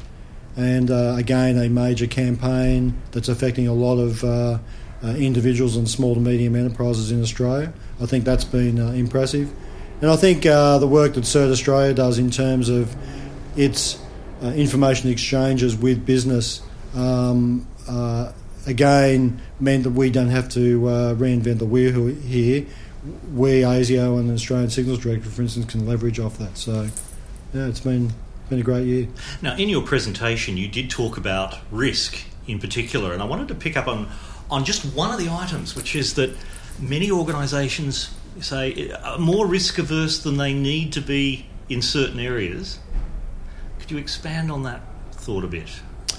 and 0.56 0.92
uh, 0.92 1.16
again 1.18 1.58
a 1.58 1.70
major 1.70 2.08
campaign 2.08 2.94
that's 3.12 3.30
affecting 3.30 3.68
a 3.68 3.74
lot 3.74 3.98
of 3.98 4.24
uh, 4.24 4.58
uh, 5.04 5.08
individuals 5.16 5.76
and 5.76 5.90
small 5.90 6.14
to 6.14 6.20
medium 6.20 6.56
enterprises 6.56 7.12
in 7.12 7.22
Australia. 7.22 7.74
I 8.02 8.06
think 8.06 8.26
that's 8.26 8.44
been 8.44 8.80
uh, 8.80 8.92
impressive, 8.92 9.52
and 10.02 10.10
I 10.10 10.16
think 10.16 10.46
uh, 10.46 10.78
the 10.80 10.88
work 10.88 11.14
that 11.14 11.24
CERT 11.24 11.52
Australia 11.52 11.94
does 11.94 12.18
in 12.18 12.32
terms 12.32 12.70
of 12.70 12.96
its 13.56 14.00
uh, 14.44 14.48
information 14.48 15.10
exchanges 15.10 15.76
with 15.76 16.06
business. 16.06 16.62
Um, 16.96 17.68
again, 18.68 19.42
meant 19.60 19.84
that 19.84 19.92
we 19.92 20.12
don't 20.12 20.30
have 20.30 20.48
to 20.50 20.82
reinvent 21.18 21.58
the 21.58 21.66
wheel 21.66 22.08
here. 22.08 22.66
We, 23.34 23.62
ASIO 23.62 24.20
and 24.20 24.30
the 24.30 24.36
Australian 24.36 24.70
Signals 24.70 25.00
Director, 25.00 25.30
for 25.30 25.42
instance, 25.42 25.66
can 25.66 25.88
leverage 25.88 26.20
off 26.20 26.38
that. 26.38 26.56
So, 26.58 26.90
yeah, 27.54 27.66
it's 27.66 27.80
been 27.80 28.14
been 28.52 28.60
a 28.60 28.64
great 28.64 28.86
year. 28.86 29.08
Now, 29.42 29.56
in 29.56 29.70
your 29.70 29.82
presentation, 29.82 30.58
you 30.58 30.68
did 30.68 30.90
talk 30.90 31.18
about 31.18 31.58
risk 31.72 32.18
in 32.48 32.60
particular, 32.60 33.14
and 33.14 33.22
I 33.22 33.26
wanted 33.26 33.48
to 33.48 33.56
pick 33.56 33.78
up 33.78 33.88
on, 33.88 34.10
on 34.52 34.66
just 34.66 34.84
one 34.94 35.10
of 35.12 35.20
the 35.20 35.32
items, 35.32 35.74
which 35.76 35.96
is 35.96 36.16
that 36.16 36.36
many 36.78 37.10
organisations 37.10 38.12
say 38.42 38.92
are 38.92 39.18
more 39.18 39.48
risk 39.48 39.80
averse 39.80 40.20
than 40.20 40.38
they 40.38 40.54
need 40.54 40.92
to 40.94 41.02
be 41.02 41.46
in 41.70 41.82
certain 41.82 42.20
areas. 42.20 42.80
Could 43.80 43.90
you 43.90 43.98
expand 43.98 44.52
on 44.52 44.64
that 44.64 44.82
thought 45.14 45.46
a 45.46 45.48
bit? 45.48 45.70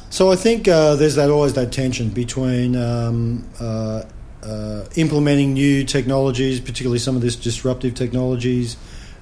So 0.09 0.33
I 0.33 0.37
think 0.37 0.69
uh, 0.69 0.97
there's 0.97 1.17
that 1.17 1.31
always 1.31 1.53
that 1.55 1.71
tension 1.71 2.09
between 2.09 2.77
um, 2.77 3.47
uh, 3.61 4.05
uh, 4.43 4.85
implementing 4.97 5.53
new 5.53 5.85
technologies, 5.85 6.61
particularly 6.61 6.99
some 6.99 7.15
of 7.15 7.23
this 7.23 7.37
disruptive 7.37 7.95
technologies, 7.95 8.77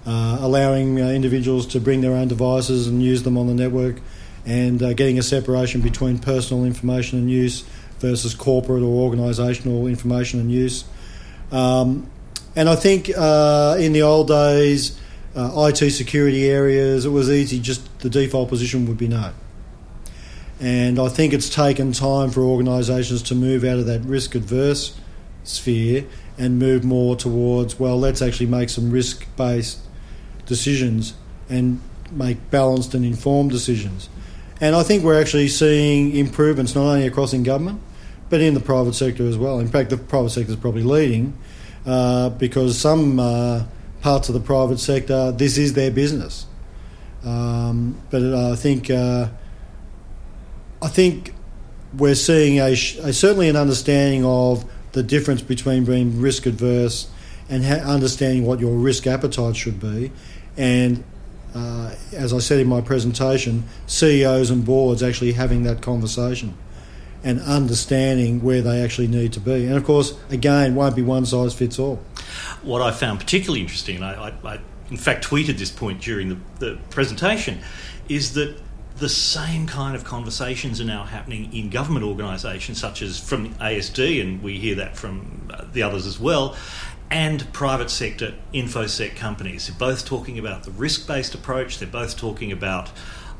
uh, 0.07 0.39
allowing 0.41 1.01
uh, 1.01 1.09
individuals 1.09 1.67
to 1.67 1.81
bring 1.81 2.01
their 2.01 2.13
own 2.13 2.29
devices 2.29 2.87
and 2.87 3.03
use 3.03 3.23
them 3.23 3.37
on 3.37 3.47
the 3.47 3.55
network, 3.55 4.01
and 4.47 4.83
uh, 4.83 4.93
getting 4.95 5.19
a 5.19 5.23
separation 5.23 5.81
between 5.81 6.19
personal 6.19 6.65
information 6.65 7.19
and 7.19 7.31
use 7.31 7.63
versus 7.99 8.35
corporate 8.35 8.83
or 8.83 9.11
organisational 9.11 9.89
information 9.89 10.41
and 10.41 10.51
use. 10.51 10.85
Um, 11.53 12.11
and 12.57 12.69
I 12.69 12.77
think 12.77 13.11
uh, 13.17 13.77
in 13.79 13.93
the 13.93 14.03
old 14.03 14.29
days, 14.29 14.99
IT 15.37 15.91
security 15.93 16.49
areas, 16.49 17.05
it 17.05 17.11
was 17.11 17.31
easy, 17.31 17.61
just 17.61 18.01
the 18.01 18.11
default 18.11 18.49
position 18.49 18.87
would 18.87 18.99
be 18.99 19.09
no. 19.09 19.33
And 20.61 20.99
I 20.99 21.09
think 21.09 21.33
it's 21.33 21.49
taken 21.49 21.93
time 21.93 22.31
for 22.31 22.43
organisations 22.43 23.23
to 23.25 23.35
move 23.35 23.65
out 23.65 23.79
of 23.79 23.87
that 23.87 24.03
risk 24.03 24.35
adverse 24.35 24.95
sphere 25.43 26.05
and 26.37 26.59
move 26.59 26.85
more 26.85 27.17
towards, 27.17 27.79
well, 27.79 27.99
let's 27.99 28.21
actually 28.21 28.47
make 28.47 28.69
some 28.69 28.91
risk 28.91 29.27
based 29.37 29.81
decisions 30.51 31.15
and 31.49 31.81
make 32.11 32.51
balanced 32.51 32.93
and 32.93 33.05
informed 33.07 33.51
decisions. 33.51 34.11
And 34.61 34.77
I 34.77 34.83
think 34.83 35.05
we're 35.05 35.19
actually 35.19 35.49
seeing 35.49 36.15
improvements 36.15 36.75
not 36.75 36.83
only 36.83 37.07
across 37.07 37.33
in 37.33 37.43
government, 37.45 37.81
but 38.29 38.41
in 38.41 38.53
the 38.53 38.61
private 38.61 38.95
sector 38.95 39.27
as 39.27 39.39
well. 39.39 39.61
In 39.61 39.69
fact, 39.69 39.89
the 39.89 39.97
private 39.97 40.31
sector 40.31 40.51
is 40.51 40.59
probably 40.59 40.83
leading 40.83 41.39
uh, 41.87 42.31
because 42.31 42.77
some 42.79 43.19
uh, 43.19 43.65
parts 44.03 44.29
of 44.29 44.35
the 44.35 44.41
private 44.41 44.79
sector, 44.79 45.33
this 45.33 45.57
is 45.57 45.73
their 45.73 45.91
business. 45.91 46.47
Um, 47.25 48.03
but 48.11 48.23
uh, 48.23 48.53
I 48.53 48.57
think 48.57 48.91
uh, 48.91 49.29
I 50.83 50.89
think 50.89 51.35
we're 51.97 52.15
seeing 52.15 52.59
a, 52.59 52.73
a, 52.73 53.13
certainly 53.13 53.49
an 53.49 53.57
understanding 53.57 54.25
of 54.25 54.65
the 54.93 55.03
difference 55.03 55.43
between 55.43 55.85
being 55.85 56.21
risk 56.21 56.47
adverse 56.47 57.09
and 57.49 57.65
ha- 57.65 57.85
understanding 57.85 58.47
what 58.47 58.61
your 58.61 58.75
risk 58.77 59.07
appetite 59.07 59.57
should 59.57 59.81
be, 59.81 60.13
and 60.57 61.05
uh, 61.55 61.95
as 62.13 62.33
I 62.33 62.39
said 62.39 62.61
in 62.61 62.69
my 62.69 62.81
presentation, 62.81 63.65
CEOs 63.87 64.51
and 64.51 64.65
boards 64.65 65.03
actually 65.03 65.33
having 65.33 65.65
that 65.65 65.83
conversation 65.83 66.55
and 67.23 67.41
understanding 67.43 68.43
where 68.43 68.63
they 68.63 68.83
actually 68.83 69.09
need 69.09 69.33
to 69.35 69.41
be. 69.41 69.67
And 69.67 69.77
of 69.77 69.85
course, 69.85 70.19
again, 70.31 70.75
won't 70.75 70.97
be 70.97 71.03
one 71.03 71.27
size 71.27 71.53
fits 71.53 71.79
all. 71.79 71.97
What 72.63 72.81
I 72.81 72.93
found 72.93 73.21
particularly 73.21 73.61
interesting, 73.61 74.03
I, 74.03 74.29
I, 74.29 74.33
I 74.45 74.61
in 74.91 74.97
fact 74.97 75.27
tweeted 75.27 75.59
this 75.59 75.71
point 75.71 76.01
during 76.01 76.29
the, 76.29 76.39
the 76.59 76.79
presentation, 76.91 77.61
is 78.09 78.35
that 78.35 78.57
the 79.01 79.09
same 79.09 79.67
kind 79.67 79.97
of 79.97 80.05
conversations 80.05 80.81
are 80.81 80.85
now 80.85 81.05
happening 81.05 81.53
in 81.55 81.71
government 81.71 82.05
organisations, 82.05 82.79
such 82.79 83.01
as 83.01 83.19
from 83.19 83.55
ASD, 83.55 84.21
and 84.21 84.43
we 84.43 84.59
hear 84.59 84.75
that 84.77 84.97
from 84.97 85.51
the 85.73 85.83
others 85.83 86.07
as 86.07 86.21
well, 86.21 86.55
and 87.11 87.53
private 87.53 87.91
sector 87.91 88.35
infosec 88.55 89.17
companies. 89.17 89.67
They're 89.67 89.77
both 89.77 90.07
talking 90.07 90.39
about 90.39 90.65
the 90.65 90.71
risk-based 90.71 91.35
approach. 91.35 91.79
They're 91.79 91.89
both 91.89 92.17
talking 92.17 92.53
about 92.53 92.91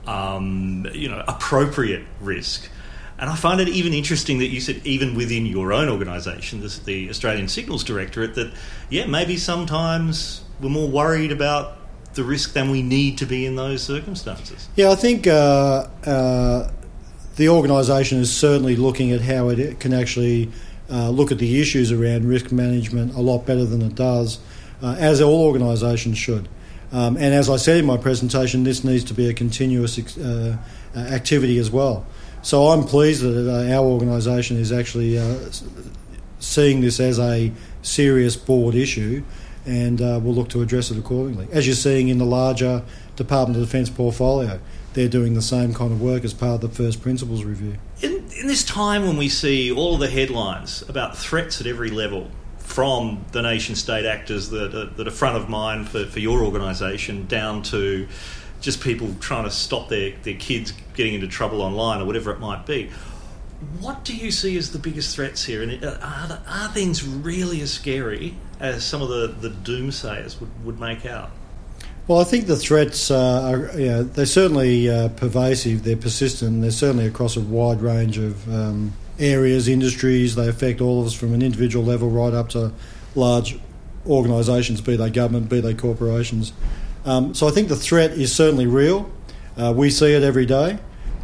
um, 0.07 0.87
you 0.93 1.09
know 1.09 1.23
appropriate 1.29 2.05
risk. 2.21 2.69
And 3.19 3.29
I 3.29 3.37
find 3.37 3.61
it 3.61 3.69
even 3.69 3.93
interesting 3.93 4.39
that 4.39 4.47
you 4.49 4.61
said 4.61 4.81
even 4.85 5.15
within 5.15 5.45
your 5.45 5.73
own 5.73 5.91
organisation, 5.91 6.67
the 6.85 7.11
Australian 7.11 7.49
Signals 7.49 7.85
Directorate, 7.85 8.35
that 8.35 8.53
yeah 8.89 9.07
maybe 9.07 9.37
sometimes 9.37 10.43
we're 10.61 10.71
more 10.71 10.89
worried 10.89 11.31
about 11.31 11.77
the 12.15 12.25
risk 12.25 12.55
than 12.55 12.71
we 12.71 12.83
need 12.83 13.19
to 13.19 13.27
be 13.27 13.47
in 13.47 13.55
those 13.57 13.83
circumstances. 13.83 14.69
Yeah, 14.77 14.91
I 14.91 14.97
think. 14.97 15.27
Uh, 15.27 15.87
uh, 16.05 16.71
the 17.37 17.49
organisation 17.49 18.19
is 18.19 18.31
certainly 18.31 18.77
looking 18.77 19.13
at 19.13 19.23
how 19.23 19.49
it 19.49 19.81
can 19.81 19.95
actually 19.95 20.51
uh, 20.91 21.11
look 21.11 21.31
at 21.33 21.39
the 21.39 21.61
issues 21.61 21.93
around 21.93 22.27
risk 22.27 22.53
management 22.53 23.15
a 23.15 23.21
lot 23.21 23.47
better 23.47 23.65
than 23.65 23.83
it 23.83 23.95
does, 23.95 24.39
uh, 24.83 24.97
as 24.99 25.21
all 25.21 25.45
organisations 25.45 26.19
should. 26.19 26.49
Um, 26.93 27.17
and 27.17 27.33
as 27.35 27.49
I 27.49 27.57
said 27.57 27.79
in 27.79 27.87
my 27.87 27.97
presentation, 27.97 28.65
this 28.65 28.83
needs 28.83 29.05
to 29.05 29.15
be 29.15 29.29
a 29.29 29.35
continuous 29.35 29.99
uh, 30.19 30.57
uh 30.95 30.99
activity 30.99 31.59
as 31.59 31.71
well. 31.71 32.05
So 32.43 32.69
I'm 32.69 32.85
pleased 32.85 33.23
that 33.23 33.49
uh, 33.49 33.73
our 33.73 33.85
organisation 33.85 34.57
is 34.57 34.73
actually 34.73 35.19
seeing 36.41 36.81
this 36.81 36.99
as 36.99 37.19
a 37.19 37.53
serious 37.83 38.37
board 38.37 38.75
issue 38.75 39.23
and 39.67 40.01
uh, 40.01 40.19
will 40.23 40.35
look 40.35 40.49
to 40.51 40.63
address 40.63 40.91
it 40.91 40.99
accordingly. 40.99 41.47
As 41.53 41.67
you're 41.67 41.77
seeing 41.77 42.09
in 42.09 42.19
the 42.19 42.25
larger 42.25 42.83
Department 43.17 43.61
of 43.61 43.67
Defence 43.67 43.91
portfolio, 43.91 44.59
they're 44.95 45.09
doing 45.09 45.35
the 45.35 45.43
same 45.43 45.75
kind 45.75 45.93
of 45.93 46.01
work 46.01 46.25
as 46.25 46.35
part 46.35 46.55
of 46.55 46.61
the 46.63 46.69
first 46.69 47.03
principles 47.03 47.45
review. 47.45 47.77
In, 48.03 48.20
in 48.41 48.47
this 48.47 48.65
time 48.65 49.07
when 49.07 49.19
we 49.19 49.29
see 49.29 49.71
all 49.71 49.99
the 49.99 50.09
headlines 50.09 50.83
about 50.89 51.17
threats 51.17 51.61
at 51.61 51.67
every 51.67 51.91
level, 51.91 52.31
from 52.59 53.25
the 53.33 53.43
nation 53.43 53.75
state 53.75 54.07
actors 54.07 54.49
that 54.51 54.75
are, 54.75 54.87
that 54.87 55.07
are 55.07 55.11
front 55.11 55.37
of 55.37 55.49
mind 55.49 55.89
for, 55.89 56.07
for 56.07 56.21
your 56.21 56.45
organisation 56.45 57.27
down 57.27 57.63
to 57.63 58.09
just 58.61 58.81
people 58.81 59.15
trying 59.21 59.45
to 59.45 59.51
stop 59.51 59.89
their, 59.89 60.13
their 60.23 60.35
kids 60.35 60.73
getting 60.95 61.15
into 61.15 61.27
trouble 61.27 61.63
online 61.63 62.01
or 62.01 62.07
whatever 62.07 62.31
it 62.31 62.39
might 62.39 62.65
be. 62.67 62.89
What 63.81 64.05
do 64.05 64.17
you 64.17 64.31
see 64.31 64.57
as 64.57 64.73
the 64.73 64.79
biggest 64.79 65.15
threats 65.17 65.45
here? 65.45 65.63
And 65.63 65.85
uh, 65.85 65.99
are, 66.01 66.41
are 66.47 66.69
things 66.69 67.05
really 67.07 67.61
as 67.61 67.73
scary 67.73 68.37
as 68.59 68.85
some 68.85 69.03
of 69.03 69.09
the, 69.09 69.27
the 69.27 69.51
doomsayers 69.51 70.41
would, 70.41 70.65
would 70.65 70.81
make 70.81 71.05
out? 71.05 71.31
Well, 72.09 72.19
I 72.19 72.25
think 72.25 72.47
the 72.47 72.57
threats 72.57 73.11
are 73.11 73.71
you 73.79 73.87
know, 73.87 74.03
they're 74.03 74.27
certainly 74.27 74.91
uh, 74.91 75.11
pervasive, 75.11 75.85
they're 75.85 75.97
persistent, 75.97 76.61
they're 76.61 76.71
certainly 76.73 77.07
across 77.07 77.37
a 77.37 77.41
wide 77.41 77.81
range 77.83 78.19
of 78.19 78.53
um, 78.53 78.93
areas, 79.19 79.69
industries. 79.69 80.35
They 80.35 80.49
affect 80.49 80.81
all 80.81 81.01
of 81.01 81.07
us 81.07 81.13
from 81.13 81.35
an 81.35 81.43
individual 81.43 81.85
level 81.85 82.11
right 82.11 82.33
up 82.33 82.49
to 82.51 82.73
large 83.15 83.59
organisations, 84.07 84.81
be 84.81 84.97
they 84.97 85.11
government, 85.11 85.49
be 85.49 85.61
they 85.61 85.75
corporations. 85.75 86.53
Um, 87.05 87.35
so 87.35 87.47
I 87.47 87.51
think 87.51 87.69
the 87.69 87.77
threat 87.77 88.13
is 88.13 88.35
certainly 88.35 88.67
real. 88.67 89.11
Uh, 89.57 89.73
we 89.77 89.91
see 89.91 90.13
it 90.13 90.23
every 90.23 90.47
day. 90.47 90.79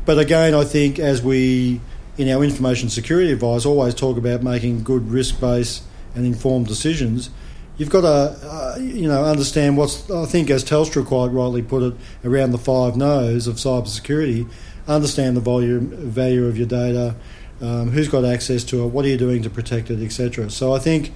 But 0.05 0.19
again, 0.19 0.55
I 0.55 0.65
think 0.65 0.99
as 0.99 1.23
we, 1.23 1.81
in 2.17 2.29
our 2.29 2.45
information 2.45 2.89
security 2.91 3.33
advice, 3.33 3.67
always 3.67 3.95
talk 3.95 4.17
about 4.17 4.43
making 4.43 4.85
good 4.85 5.11
risk 5.11 5.41
based 5.41 5.83
and 6.15 6.25
informed 6.25 6.67
decisions, 6.67 7.31
you've 7.77 7.91
got 7.91 8.03
to, 8.03 8.49
uh, 8.49 8.77
you 8.81 9.09
know, 9.09 9.25
understand 9.25 9.77
what's, 9.77 10.11
I 10.11 10.27
think, 10.27 10.51
as 10.51 10.65
Telstra 10.65 11.05
quite 11.05 11.29
rightly 11.29 11.63
put 11.63 11.83
it, 11.83 11.95
around 12.25 12.53
the 12.53 12.59
five 12.59 12.97
knows 12.97 13.47
of 13.47 13.57
cybersecurity, 13.57 14.49
understand 14.89 15.37
the 15.37 15.41
volume, 15.41 15.91
value 15.91 16.47
of 16.47 16.57
your 16.57 16.67
data, 16.67 17.15
um, 17.61 17.91
who's 17.91 18.09
got 18.09 18.25
access 18.25 18.65
to 18.65 18.85
it, 18.85 18.89
what 18.89 19.05
are 19.05 19.09
you 19.09 19.17
doing 19.17 19.43
to 19.43 19.51
protect 19.51 19.91
it, 19.91 20.03
etc. 20.03 20.51
So 20.51 20.75
I 20.75 20.79
think 20.79 21.13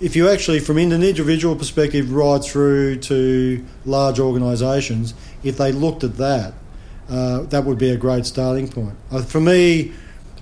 if 0.00 0.16
you 0.16 0.28
actually, 0.28 0.58
from 0.58 0.78
an 0.78 0.92
individual 0.92 1.54
perspective, 1.54 2.12
right 2.12 2.42
through 2.42 2.96
to 2.96 3.64
large 3.84 4.18
organisations, 4.18 5.14
if 5.44 5.56
they 5.56 5.70
looked 5.70 6.02
at 6.02 6.16
that, 6.16 6.54
uh, 7.08 7.42
that 7.42 7.64
would 7.64 7.78
be 7.78 7.90
a 7.90 7.96
great 7.96 8.26
starting 8.26 8.68
point. 8.68 8.96
Uh, 9.10 9.22
for 9.22 9.40
me, 9.40 9.92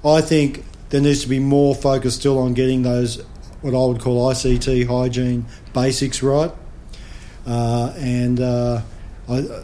I 0.05 0.23
think 0.23 0.65
there 0.89 1.01
needs 1.01 1.23
to 1.23 1.29
be 1.29 1.39
more 1.39 1.75
focus 1.75 2.15
still 2.15 2.39
on 2.39 2.55
getting 2.55 2.83
those, 2.83 3.23
what 3.63 3.75
I 3.75 3.87
would 3.87 4.01
call 4.01 4.31
ICT 4.31 4.87
hygiene 4.87 5.47
basics 5.75 6.23
right. 6.23 6.53
Uh, 7.47 7.93
and 7.97 8.41
uh, 8.41 8.83
I, 9.29 9.63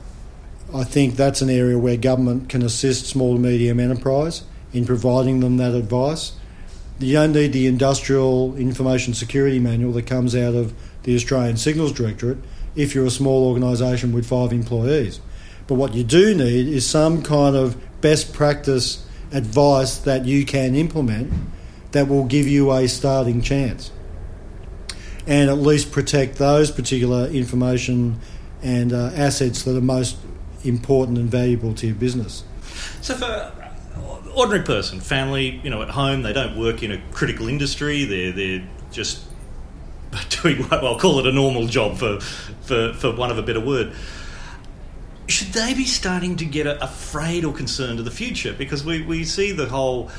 I 0.75 0.85
think 0.85 1.17
that's 1.17 1.43
an 1.43 1.51
area 1.51 1.79
where 1.79 1.97
government 1.97 2.49
can 2.49 2.63
assist 2.63 3.07
small 3.07 3.35
to 3.35 3.41
medium 3.41 3.81
enterprise 3.81 4.43
in 4.73 4.85
providing 4.85 5.41
them 5.41 5.57
that 5.59 5.75
advice. 5.75 6.33
You 6.99 7.15
don't 7.15 7.33
need 7.33 7.53
the 7.53 7.67
industrial 7.67 8.57
information 8.57 9.15
security 9.15 9.59
manual 9.59 9.93
that 9.93 10.07
comes 10.07 10.35
out 10.35 10.55
of 10.55 10.75
the 11.03 11.15
Australian 11.15 11.57
Signals 11.57 11.93
Directorate 11.93 12.39
if 12.75 12.95
you're 12.95 13.07
a 13.07 13.11
small 13.11 13.49
organisation 13.49 14.13
with 14.13 14.27
five 14.27 14.53
employees. 14.53 15.21
But 15.67 15.75
what 15.75 15.95
you 15.95 16.05
do 16.05 16.35
need 16.35 16.69
is 16.69 16.87
some 16.87 17.23
kind 17.23 17.57
of 17.57 17.77
best 18.01 18.33
practice 18.33 19.07
advice 19.33 19.99
that 19.99 20.25
you 20.25 20.45
can 20.45 20.75
implement 20.75 21.33
that 21.93 22.09
will 22.09 22.25
give 22.25 22.47
you 22.47 22.73
a 22.73 22.87
starting 22.89 23.41
chance 23.41 23.91
and 25.27 25.51
at 25.51 25.59
least 25.59 25.91
protect 25.91 26.37
those 26.37 26.71
particular 26.71 27.27
information 27.29 28.19
and 28.63 28.93
uh, 28.93 29.11
assets 29.15 29.63
that 29.65 29.77
are 29.77 29.81
most 29.81 30.17
important 30.65 31.19
and 31.19 31.31
valuable 31.31 31.75
to 31.75 31.87
your 31.87 31.97
business. 31.97 32.45
So, 33.01 33.15
for 33.15 33.53
ordinary 34.37 34.65
person, 34.65 35.01
family, 35.01 35.61
you 35.65 35.71
know, 35.71 35.83
at 35.83 35.91
home, 35.91 36.23
they 36.23 36.33
don't 36.33 36.59
work 36.59 36.83
in 36.83 36.93
a 36.93 37.01
critical 37.11 37.49
industry. 37.49 38.05
They're 38.05 38.33
they're 38.33 38.69
just 38.93 39.25
doing 40.43 40.63
what 40.63 40.83
well, 40.83 40.95
I'll 40.95 40.99
call 40.99 41.19
it 41.19 41.27
a 41.27 41.33
normal 41.33 41.67
job 41.67 41.97
for 41.97 42.21
for 42.21 42.93
for 42.93 43.15
one 43.15 43.31
of 43.31 43.39
a 43.39 43.43
better 43.43 43.61
word. 43.61 43.93
Should 45.29 45.49
they 45.49 45.75
be 45.75 45.85
starting 45.85 46.37
to 46.37 46.45
get 46.45 46.69
afraid 46.69 47.45
or 47.45 47.53
concerned 47.53 47.99
of 47.99 48.05
the 48.05 48.13
future? 48.13 48.53
Because 48.53 48.85
we, 48.85 49.03
we 49.03 49.25
see 49.25 49.51
the 49.51 49.67
whole. 49.67 50.11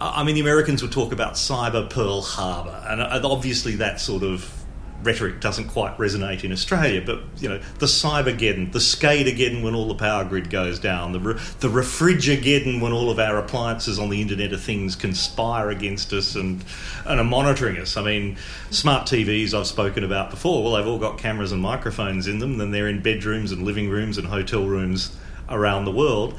I 0.00 0.24
mean, 0.24 0.34
the 0.34 0.40
Americans 0.40 0.82
would 0.82 0.92
talk 0.92 1.12
about 1.12 1.34
cyber 1.34 1.88
Pearl 1.88 2.20
Harbor, 2.22 2.70
uh, 2.70 3.16
and 3.16 3.24
obviously 3.24 3.76
that 3.76 4.00
sort 4.00 4.22
of 4.22 4.64
rhetoric 5.04 5.40
doesn't 5.40 5.68
quite 5.68 5.96
resonate 5.98 6.44
in 6.44 6.52
Australia, 6.52 7.02
but 7.04 7.20
you 7.38 7.48
know 7.48 7.58
the 7.78 7.86
cybergeddon, 7.86 8.72
the 8.72 8.78
SCADAgeddon 8.78 9.62
when 9.62 9.74
all 9.74 9.86
the 9.86 9.94
power 9.94 10.24
grid 10.24 10.50
goes 10.50 10.78
down, 10.78 11.12
the 11.12 11.20
re- 11.20 11.40
the 11.60 11.68
refrigegeddon 11.68 12.80
when 12.80 12.92
all 12.92 13.10
of 13.10 13.18
our 13.18 13.38
appliances 13.38 13.98
on 13.98 14.08
the 14.08 14.20
Internet 14.20 14.52
of 14.52 14.62
Things 14.62 14.96
conspire 14.96 15.70
against 15.70 16.12
us 16.12 16.34
and 16.34 16.64
and 17.06 17.20
are 17.20 17.24
monitoring 17.24 17.76
us. 17.76 17.96
I 17.96 18.02
mean, 18.02 18.36
smart 18.70 19.06
TVs 19.06 19.54
I've 19.54 19.66
spoken 19.66 20.02
about 20.02 20.30
before. 20.30 20.62
Well, 20.62 20.74
they've 20.74 20.86
all 20.86 20.98
got 20.98 21.18
cameras 21.18 21.52
and 21.52 21.60
microphones 21.60 22.26
in 22.26 22.38
them, 22.38 22.60
and 22.60 22.72
they're 22.72 22.88
in 22.88 23.02
bedrooms 23.02 23.52
and 23.52 23.62
living 23.62 23.90
rooms 23.90 24.18
and 24.18 24.26
hotel 24.26 24.64
rooms 24.64 25.16
around 25.48 25.84
the 25.84 25.92
world. 25.92 26.38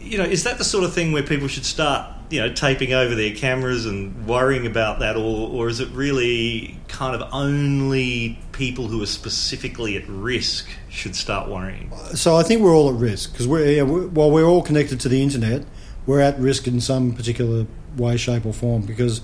You 0.00 0.18
know, 0.18 0.24
is 0.24 0.44
that 0.44 0.56
the 0.58 0.64
sort 0.64 0.84
of 0.84 0.94
thing 0.94 1.12
where 1.12 1.22
people 1.22 1.48
should 1.48 1.66
start 1.66 2.14
you 2.30 2.40
know, 2.40 2.52
taping 2.52 2.92
over 2.92 3.14
their 3.14 3.34
cameras 3.34 3.86
and 3.86 4.26
worrying 4.26 4.66
about 4.66 4.98
that, 5.00 5.16
or, 5.16 5.48
or 5.48 5.68
is 5.68 5.80
it 5.80 5.88
really 5.90 6.78
kind 6.88 7.20
of 7.20 7.28
only 7.32 8.38
people 8.52 8.88
who 8.88 9.02
are 9.02 9.06
specifically 9.06 9.96
at 9.96 10.06
risk 10.08 10.68
should 10.90 11.16
start 11.16 11.48
worrying? 11.48 11.90
So 12.14 12.36
I 12.36 12.42
think 12.42 12.60
we're 12.60 12.74
all 12.74 12.90
at 12.90 13.00
risk 13.00 13.32
because 13.32 13.48
we're, 13.48 13.64
yeah, 13.64 13.82
we're, 13.82 14.08
while 14.08 14.30
we're 14.30 14.44
all 14.46 14.62
connected 14.62 15.00
to 15.00 15.08
the 15.08 15.22
internet, 15.22 15.64
we're 16.06 16.20
at 16.20 16.38
risk 16.38 16.66
in 16.66 16.80
some 16.80 17.12
particular 17.12 17.66
way, 17.96 18.16
shape, 18.16 18.44
or 18.44 18.52
form 18.52 18.82
because 18.82 19.22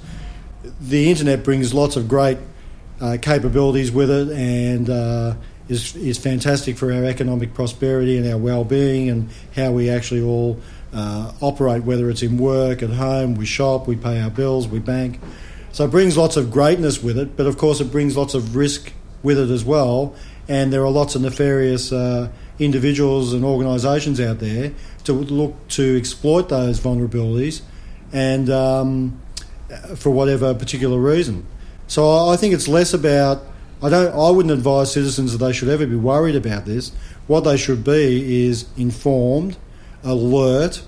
the 0.81 1.11
internet 1.11 1.45
brings 1.45 1.75
lots 1.75 1.97
of 1.97 2.09
great 2.09 2.39
uh, 3.01 3.19
capabilities 3.21 3.93
with 3.93 4.11
it 4.11 4.31
and 4.31 4.89
uh, 4.89 5.35
is 5.69 5.97
is 5.97 6.19
fantastic 6.19 6.77
for 6.77 6.93
our 6.93 7.05
economic 7.05 7.55
prosperity 7.55 8.17
and 8.17 8.27
our 8.31 8.39
well-being 8.39 9.09
and 9.09 9.31
how 9.57 9.73
we 9.73 9.91
actually 9.91 10.23
all 10.23 10.61
uh, 10.95 11.33
operate, 11.41 11.83
whether 11.83 12.09
it's 12.09 12.23
in 12.23 12.39
work, 12.39 12.83
at 12.83 12.91
home, 12.91 13.35
we 13.35 13.47
shop, 13.47 13.89
we 13.89 13.97
pay 13.97 14.21
our 14.21 14.31
bills, 14.31 14.69
we 14.69 14.79
bank. 14.79 15.21
So 15.73 15.85
it 15.85 15.91
brings 15.91 16.17
lots 16.17 16.37
of 16.37 16.51
greatness 16.53 17.03
with 17.03 17.19
it, 17.19 17.37
but 17.37 17.47
of 17.47 17.59
course 17.59 17.81
it 17.81 17.91
brings 17.91 18.17
lots 18.17 18.35
of 18.35 18.55
risk 18.55 18.93
with 19.23 19.39
it 19.39 19.51
as 19.51 19.65
well. 19.65 20.15
And 20.47 20.73
there 20.73 20.85
are 20.85 20.91
lots 20.91 21.17
of 21.17 21.23
nefarious 21.23 21.91
uh, 21.91 22.31
individuals 22.59 23.33
and 23.33 23.45
organisations 23.45 24.21
out 24.21 24.39
there 24.39 24.73
to 25.05 25.13
look 25.13 25.69
to 25.69 25.97
exploit 25.97 26.49
those 26.49 26.79
vulnerabilities 26.79 27.63
and 28.13 28.49
um, 28.51 29.21
for 29.97 30.11
whatever 30.11 30.55
particular 30.55 30.99
reason. 30.99 31.47
So 31.89 32.29
I 32.29 32.37
think 32.37 32.55
it's 32.55 32.69
less 32.69 32.95
about. 32.95 33.43
I 33.83 33.89
don't. 33.89 34.15
I 34.15 34.31
wouldn't 34.31 34.53
advise 34.53 34.93
citizens 34.93 35.33
that 35.33 35.45
they 35.45 35.53
should 35.53 35.69
ever 35.69 35.87
be 35.87 35.97
worried 35.97 36.37
about 36.37 36.65
this. 36.65 36.93
What 37.27 37.41
they 37.41 37.57
should 37.57 37.83
be 37.83 38.47
is 38.47 38.67
informed 38.77 39.57
alert, 40.05 40.83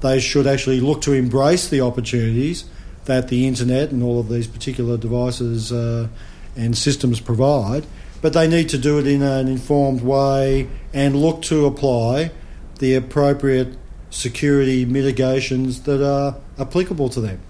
they 0.00 0.20
should 0.20 0.46
actually 0.46 0.80
look 0.80 1.02
to 1.02 1.12
embrace 1.12 1.68
the 1.68 1.80
opportunities 1.80 2.64
that 3.04 3.28
the 3.28 3.46
internet 3.46 3.90
and 3.90 4.02
all 4.02 4.18
of 4.18 4.28
these 4.28 4.46
particular 4.46 4.96
devices 4.96 5.72
uh, 5.72 6.08
and 6.56 6.76
systems 6.76 7.20
provide. 7.20 7.86
But 8.22 8.32
they 8.32 8.48
need 8.48 8.70
to 8.70 8.78
do 8.78 8.98
it 8.98 9.06
in 9.06 9.22
an 9.22 9.48
informed 9.48 10.00
way 10.00 10.68
and 10.92 11.14
look 11.14 11.42
to 11.42 11.66
apply 11.66 12.30
the 12.78 12.94
appropriate 12.94 13.76
security 14.10 14.84
mitigations 14.84 15.82
that 15.82 16.02
are 16.02 16.36
applicable 16.58 17.08
to 17.10 17.20
them. 17.20 17.40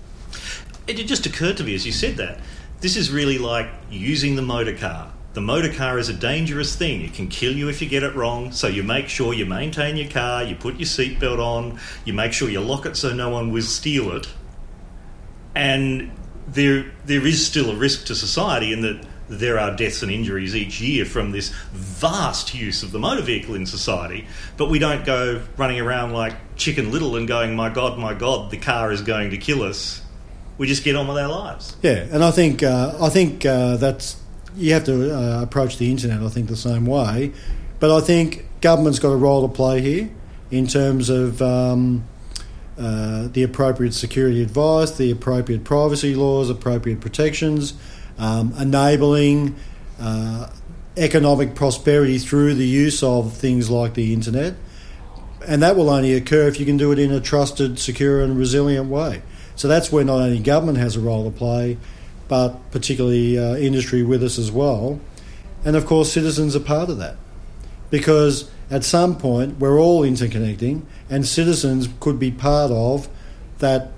It 0.87 0.95
just 1.05 1.27
occurred 1.27 1.57
to 1.59 1.65
me 1.65 1.75
as 1.75 1.87
you 1.87 1.93
said 1.93 2.17
that 2.17 2.41
this 2.81 2.97
is 2.97 3.11
really 3.11 3.39
like 3.39 3.69
using 3.91 4.37
the 4.37 4.43
motor 4.43 4.77
car 4.77 5.13
the 5.35 5.41
motor 5.41 5.73
car 5.73 5.99
is 5.99 6.09
a 6.09 6.15
dangerous 6.15 6.77
thing. 6.77 7.03
It 7.03 7.13
can 7.13 7.27
kill 7.29 7.53
you 7.53 7.69
if 7.69 7.83
you 7.83 7.89
get 7.89 8.05
it 8.05 8.15
wrong. 8.15 8.53
So 8.53 8.69
you 8.69 8.85
make 8.85 9.09
sure 9.09 9.35
you 9.35 9.45
maintain 9.45 9.97
your 9.97 10.09
car, 10.09 10.45
you 10.45 10.55
put 10.55 10.77
your 10.77 10.87
seatbelt 10.87 11.41
on, 11.41 11.81
you 12.05 12.13
make 12.13 12.33
sure 12.33 12.49
you 12.49 12.61
lock 12.61 12.87
it 12.87 12.97
so 12.97 13.13
no 13.13 13.31
one 13.31 13.51
will 13.51 13.63
steal 13.63 14.13
it. 14.13 14.29
And 15.57 16.13
there, 16.47 16.93
there 17.05 17.27
is 17.27 17.45
still 17.45 17.73
a 17.73 17.77
risk 17.77 18.07
to 18.07 18.15
society 18.15 18.73
in 18.73 18.83
that 18.83 19.05
there 19.29 19.59
are 19.59 19.75
deaths 19.75 20.03
and 20.03 20.13
injuries 20.13 20.55
each 20.55 20.81
year 20.81 21.05
from 21.05 21.33
this 21.33 21.49
vast 21.73 22.55
use 22.55 22.83
of 22.83 22.93
the 22.93 22.99
motor 22.99 23.23
vehicle 23.23 23.55
in 23.55 23.67
society, 23.67 24.27
but 24.57 24.69
we 24.69 24.79
don't 24.79 25.05
go 25.05 25.43
running 25.57 25.81
around 25.81 26.13
like 26.13 26.35
Chicken 26.57 26.93
Little 26.93 27.17
and 27.17 27.27
going, 27.27 27.57
"My 27.57 27.71
God, 27.71 27.99
my 27.99 28.13
God, 28.13 28.51
the 28.51 28.59
car 28.59 28.93
is 28.93 29.01
going 29.01 29.31
to 29.31 29.39
kill 29.39 29.63
us." 29.63 30.03
We 30.59 30.67
just 30.67 30.85
get 30.85 30.95
on 30.95 31.09
with 31.09 31.17
our 31.17 31.29
lives. 31.29 31.75
Yeah, 31.83 32.07
and 32.13 32.23
I 32.23 32.31
think 32.33 32.63
uh, 32.63 32.99
I 33.01 33.09
think 33.09 33.47
uh, 33.47 33.77
that's 33.79 34.17
you 34.57 34.73
have 34.75 34.85
to 34.85 35.15
uh, 35.15 35.43
approach 35.43 35.79
the 35.79 35.91
internet, 35.91 36.23
I 36.23 36.29
think, 36.29 36.49
the 36.49 36.57
same 36.57 36.87
way. 36.87 37.33
But 37.81 37.97
I 37.97 38.01
think 38.01 38.47
government's 38.61 38.99
got 38.99 39.11
a 39.11 39.17
role 39.17 39.47
to 39.47 39.53
play 39.53 39.81
here 39.81 40.11
in 40.51 40.67
terms 40.67 41.09
of 41.09 41.43
um, 41.43 42.05
uh, 42.79 43.29
the 43.29 43.43
appropriate 43.43 43.95
security 43.95 44.43
advice, 44.43 44.97
the 44.97 45.11
appropriate 45.11 45.65
privacy 45.65 46.15
laws, 46.15 46.51
appropriate 46.51 47.01
protections, 47.01 47.75
um, 48.19 48.55
enabling 48.59 49.57
uh, 50.01 50.49
economic 50.97 51.55
prosperity 51.55 52.19
through 52.19 52.55
the 52.55 52.67
use 52.67 53.03
of 53.03 53.33
things 53.33 53.71
like 53.71 53.95
the 53.95 54.13
internet. 54.13 54.55
And 55.47 55.63
that 55.63 55.77
will 55.77 55.91
only 55.91 56.15
occur 56.15 56.49
if 56.49 56.59
you 56.59 56.65
can 56.65 56.77
do 56.77 56.91
it 56.93 56.99
in 56.99 57.13
a 57.13 57.21
trusted, 57.21 57.79
secure, 57.79 58.23
and 58.23 58.39
resilient 58.39 58.89
way. 58.89 59.23
So 59.57 59.69
that's 59.69 59.93
where 59.93 60.05
not 60.05 60.21
only 60.21 60.39
government 60.39 60.79
has 60.79 60.97
a 60.97 61.01
role 61.01 61.31
to 61.31 61.37
play, 61.37 61.77
but 62.35 62.59
particularly 62.73 63.39
uh, 63.39 63.55
industry 63.55 64.03
with 64.03 64.21
us 64.21 64.41
as 64.41 64.51
well. 64.51 64.99
And 65.65 65.77
of 65.77 65.87
course, 65.87 66.11
citizens 66.11 66.57
are 66.57 66.67
part 66.77 66.91
of 66.91 66.99
that. 66.99 67.15
Because 67.91 68.51
at 68.73 68.83
some 68.83 69.17
point, 69.17 69.61
we're 69.61 69.79
all 69.79 70.03
interconnecting, 70.03 70.83
and 71.09 71.25
citizens 71.25 71.89
could 72.01 72.19
be 72.19 72.33
part 72.33 72.73
of 72.73 73.09
that 73.59 73.93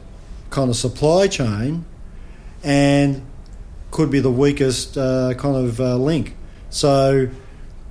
kind 0.50 0.68
of 0.68 0.76
supply 0.76 1.28
chain 1.28 1.86
and 2.62 3.22
could 3.90 4.10
be 4.10 4.20
the 4.20 4.30
weakest 4.30 4.98
uh, 4.98 5.32
kind 5.38 5.56
of 5.56 5.80
uh, 5.80 5.96
link. 5.96 6.36
So 6.68 7.30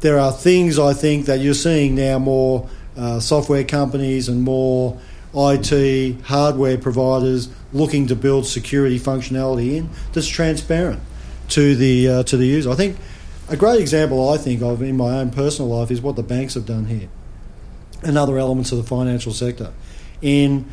there 0.02 0.20
are 0.20 0.32
things 0.32 0.78
I 0.78 0.94
think 0.94 1.26
that 1.26 1.40
you're 1.40 1.56
seeing 1.56 1.96
now 1.96 2.20
more 2.20 2.70
uh, 2.96 3.20
software 3.20 3.64
companies 3.64 4.30
and 4.30 4.44
more 4.44 5.00
IT 5.36 6.22
hardware 6.22 6.78
providers 6.78 7.50
looking 7.74 8.08
to 8.08 8.16
build 8.16 8.46
security 8.46 8.98
functionality 8.98 9.76
in 9.76 9.90
that's 10.14 10.28
transparent 10.28 11.02
to 11.50 11.76
the 11.76 12.10
uh, 12.10 12.24
to 12.24 12.38
the 12.38 12.46
user. 12.46 12.70
I 12.70 12.76
think 12.76 12.98
a 13.50 13.58
great 13.58 13.80
example 13.80 14.30
I 14.30 14.38
think 14.38 14.62
of 14.62 14.82
in 14.82 14.98
my 14.98 15.20
own 15.20 15.32
personal 15.32 15.70
life 15.70 15.92
is 15.92 16.02
what 16.02 16.16
the 16.16 16.24
banks 16.24 16.54
have 16.54 16.66
done 16.66 16.86
here, 16.86 17.10
and 18.04 18.18
other 18.18 18.38
elements 18.38 18.72
of 18.72 18.78
the 18.78 18.84
financial 18.84 19.34
sector. 19.34 19.74
In 20.22 20.66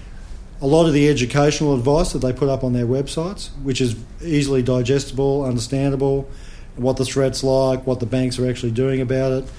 a 0.61 0.67
lot 0.67 0.87
of 0.87 0.93
the 0.93 1.09
educational 1.09 1.75
advice 1.75 2.13
that 2.13 2.21
they 2.21 2.33
put 2.33 2.49
up 2.49 2.63
on 2.63 2.73
their 2.73 2.87
websites, 2.87 3.49
which 3.63 3.81
is 3.81 3.97
easily 4.23 4.63
digestible, 4.63 5.45
understandable, 5.45 6.31
what 6.77 6.97
the 6.97 7.05
threat's 7.05 7.43
like, 7.43 7.85
what 7.85 7.99
the 7.99 8.07
banks 8.07 8.39
are 8.39 8.49
actually 8.49 8.71
doing 8.71 9.01
about 9.01 9.33
it, 9.33 9.51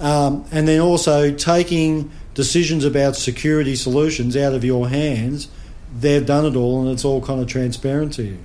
um, 0.00 0.44
and 0.52 0.68
then 0.68 0.80
also 0.80 1.34
taking 1.34 2.10
decisions 2.40 2.86
about 2.86 3.16
security 3.16 3.76
solutions 3.76 4.34
out 4.34 4.54
of 4.54 4.64
your 4.64 4.88
hands. 4.88 5.48
They've 5.94 6.24
done 6.24 6.46
it 6.46 6.56
all, 6.56 6.80
and 6.80 6.90
it's 6.90 7.04
all 7.04 7.20
kind 7.20 7.40
of 7.40 7.46
transparent 7.48 8.14
to 8.14 8.22
you. 8.22 8.38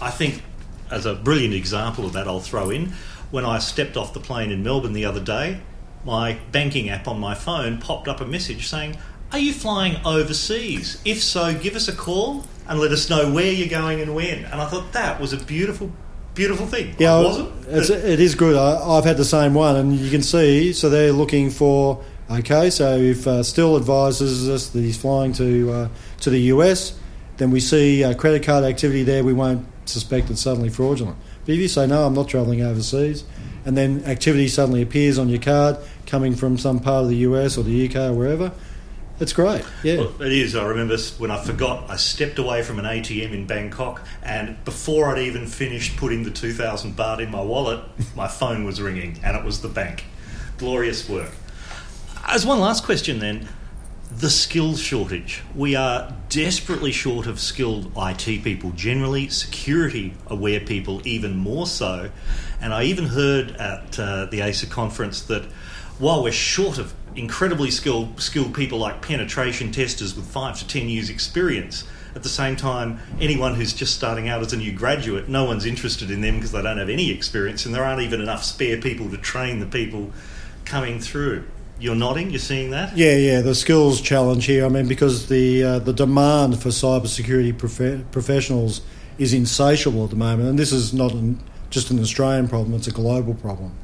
I 0.00 0.10
think, 0.10 0.42
as 0.90 1.04
a 1.04 1.14
brilliant 1.14 1.52
example 1.52 2.06
of 2.06 2.14
that, 2.14 2.26
I'll 2.26 2.40
throw 2.40 2.70
in 2.70 2.94
when 3.34 3.44
I 3.44 3.58
stepped 3.58 3.96
off 3.96 4.14
the 4.14 4.20
plane 4.20 4.52
in 4.52 4.62
Melbourne 4.62 4.92
the 4.92 5.06
other 5.06 5.18
day, 5.18 5.60
my 6.04 6.38
banking 6.52 6.88
app 6.88 7.08
on 7.08 7.18
my 7.18 7.34
phone 7.34 7.78
popped 7.78 8.06
up 8.06 8.20
a 8.20 8.24
message 8.24 8.68
saying, 8.68 8.96
Are 9.32 9.40
you 9.40 9.52
flying 9.52 9.96
overseas? 10.06 11.02
If 11.04 11.20
so, 11.20 11.52
give 11.52 11.74
us 11.74 11.88
a 11.88 11.96
call 11.96 12.44
and 12.68 12.78
let 12.78 12.92
us 12.92 13.10
know 13.10 13.32
where 13.32 13.50
you're 13.50 13.68
going 13.68 14.00
and 14.00 14.14
when. 14.14 14.44
And 14.44 14.60
I 14.60 14.66
thought 14.66 14.92
that 14.92 15.20
was 15.20 15.32
a 15.32 15.36
beautiful 15.36 15.90
beautiful 16.34 16.66
thing. 16.66 16.94
Yeah, 16.98 17.20
was 17.20 17.38
it? 17.38 17.46
It's, 17.68 17.90
it 17.90 18.20
is 18.20 18.36
good. 18.36 18.56
I, 18.56 18.94
have 18.94 19.04
had 19.04 19.16
the 19.16 19.24
same 19.24 19.52
one, 19.52 19.74
and 19.74 19.96
you 19.96 20.10
can 20.12 20.22
see. 20.22 20.72
So 20.72 20.88
they're 20.88 21.12
looking 21.12 21.50
for. 21.50 22.04
Okay, 22.30 22.70
so 22.70 22.96
if 22.96 23.26
uh, 23.26 23.42
Still 23.42 23.76
advises 23.76 24.48
us 24.48 24.68
that 24.68 24.80
he's 24.80 24.96
flying 24.96 25.32
to 25.34 25.72
uh, 25.72 25.88
to 26.20 26.30
the 26.30 26.40
US, 26.52 26.98
then 27.36 27.50
we 27.50 27.60
see 27.60 28.02
uh, 28.02 28.14
credit 28.14 28.42
card 28.42 28.64
activity 28.64 29.02
there. 29.02 29.22
We 29.22 29.34
won't 29.34 29.66
suspect 29.84 30.30
it's 30.30 30.40
suddenly 30.40 30.70
fraudulent. 30.70 31.18
But 31.44 31.52
if 31.54 31.60
you 31.60 31.68
say 31.68 31.86
no, 31.86 32.06
I'm 32.06 32.14
not 32.14 32.28
travelling 32.28 32.62
overseas, 32.62 33.24
and 33.66 33.76
then 33.76 34.04
activity 34.04 34.48
suddenly 34.48 34.80
appears 34.80 35.18
on 35.18 35.28
your 35.28 35.40
card 35.40 35.76
coming 36.06 36.34
from 36.34 36.56
some 36.56 36.80
part 36.80 37.04
of 37.04 37.10
the 37.10 37.16
US 37.16 37.58
or 37.58 37.64
the 37.64 37.88
UK 37.88 37.96
or 37.96 38.12
wherever, 38.14 38.52
it's 39.20 39.32
great, 39.32 39.64
yeah. 39.84 39.98
Well, 39.98 40.22
it 40.22 40.32
is. 40.32 40.56
I 40.56 40.64
remember 40.64 40.96
when 41.18 41.30
I 41.30 41.40
forgot, 41.40 41.88
I 41.88 41.96
stepped 41.96 42.38
away 42.40 42.62
from 42.62 42.80
an 42.80 42.84
ATM 42.84 43.32
in 43.32 43.46
Bangkok, 43.46 44.04
and 44.24 44.62
before 44.64 45.06
I'd 45.14 45.20
even 45.20 45.46
finished 45.46 45.96
putting 45.96 46.24
the 46.24 46.32
2,000 46.32 46.96
baht 46.96 47.20
in 47.20 47.30
my 47.30 47.40
wallet, 47.40 47.80
my 48.16 48.26
phone 48.26 48.64
was 48.64 48.80
ringing, 48.80 49.20
and 49.22 49.36
it 49.36 49.44
was 49.44 49.60
the 49.60 49.68
bank. 49.68 50.04
Glorious 50.58 51.08
work. 51.08 51.30
As 52.26 52.46
one 52.46 52.58
last 52.58 52.84
question, 52.84 53.18
then, 53.18 53.46
the 54.10 54.30
skills 54.30 54.80
shortage. 54.80 55.42
We 55.54 55.76
are 55.76 56.16
desperately 56.30 56.90
short 56.90 57.26
of 57.26 57.38
skilled 57.38 57.92
IT 57.96 58.42
people, 58.42 58.70
generally, 58.70 59.28
security 59.28 60.14
aware 60.26 60.60
people, 60.60 61.06
even 61.06 61.36
more 61.36 61.66
so. 61.66 62.10
And 62.60 62.72
I 62.72 62.84
even 62.84 63.06
heard 63.06 63.52
at 63.52 63.98
uh, 63.98 64.24
the 64.26 64.42
ASA 64.42 64.66
conference 64.66 65.20
that 65.22 65.44
while 65.98 66.22
we're 66.22 66.32
short 66.32 66.78
of 66.78 66.94
incredibly 67.14 67.70
skilled 67.70 68.20
skilled 68.20 68.54
people 68.54 68.78
like 68.78 69.02
penetration 69.02 69.70
testers 69.70 70.16
with 70.16 70.26
five 70.26 70.58
to 70.58 70.66
ten 70.66 70.88
years 70.88 71.10
experience. 71.10 71.84
At 72.14 72.22
the 72.22 72.28
same 72.28 72.56
time, 72.56 73.00
anyone 73.20 73.54
who's 73.54 73.72
just 73.72 73.94
starting 73.94 74.28
out 74.28 74.40
as 74.40 74.52
a 74.52 74.56
new 74.56 74.72
graduate, 74.72 75.28
no 75.28 75.44
one's 75.44 75.66
interested 75.66 76.10
in 76.10 76.20
them 76.20 76.36
because 76.36 76.52
they 76.52 76.62
don't 76.62 76.78
have 76.78 76.88
any 76.88 77.10
experience, 77.10 77.66
and 77.66 77.74
there 77.74 77.84
aren't 77.84 78.02
even 78.02 78.20
enough 78.20 78.44
spare 78.44 78.80
people 78.80 79.10
to 79.10 79.18
train 79.18 79.60
the 79.60 79.66
people 79.66 80.12
coming 80.64 81.00
through. 81.00 81.44
You're 81.84 81.94
nodding. 81.94 82.30
You're 82.30 82.38
seeing 82.38 82.70
that? 82.70 82.96
Yeah, 82.96 83.14
yeah. 83.14 83.42
The 83.42 83.54
skills 83.54 84.00
challenge 84.00 84.46
here. 84.46 84.64
I 84.64 84.70
mean, 84.70 84.88
because 84.88 85.28
the 85.28 85.62
uh, 85.62 85.78
the 85.80 85.92
demand 85.92 86.62
for 86.62 86.70
cybersecurity 86.70 87.58
prof- 87.58 88.10
professionals 88.10 88.80
is 89.18 89.34
insatiable 89.34 90.04
at 90.04 90.08
the 90.08 90.16
moment, 90.16 90.48
and 90.48 90.58
this 90.58 90.72
is 90.72 90.94
not 90.94 91.12
an, 91.12 91.38
just 91.68 91.90
an 91.90 92.00
Australian 92.00 92.48
problem; 92.48 92.74
it's 92.74 92.86
a 92.86 92.90
global 92.90 93.34
problem. 93.34 93.76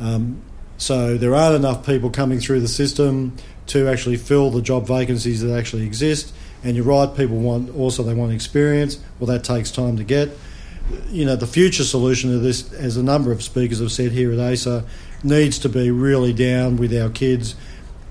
Um, 0.00 0.42
so 0.78 1.16
there 1.16 1.32
aren't 1.32 1.54
enough 1.54 1.86
people 1.86 2.10
coming 2.10 2.40
through 2.40 2.60
the 2.60 2.66
system 2.66 3.36
to 3.68 3.86
actually 3.86 4.16
fill 4.16 4.50
the 4.50 4.60
job 4.60 4.88
vacancies 4.88 5.40
that 5.42 5.56
actually 5.56 5.86
exist. 5.86 6.34
And 6.64 6.74
you're 6.74 6.86
right, 6.86 7.16
people 7.16 7.38
want 7.38 7.72
also 7.76 8.02
they 8.02 8.14
want 8.14 8.32
experience. 8.32 8.98
Well, 9.20 9.28
that 9.28 9.44
takes 9.44 9.70
time 9.70 9.96
to 9.98 10.02
get. 10.02 10.30
You 11.10 11.24
know, 11.24 11.36
the 11.36 11.46
future 11.46 11.84
solution 11.84 12.30
to 12.30 12.38
this, 12.40 12.72
as 12.72 12.96
a 12.96 13.02
number 13.02 13.30
of 13.30 13.44
speakers 13.44 13.78
have 13.78 13.92
said 13.92 14.10
here 14.10 14.32
at 14.32 14.40
ASA, 14.40 14.84
needs 15.22 15.58
to 15.60 15.68
be 15.68 15.90
really 15.90 16.32
down 16.32 16.76
with 16.76 16.94
our 16.94 17.08
kids 17.08 17.54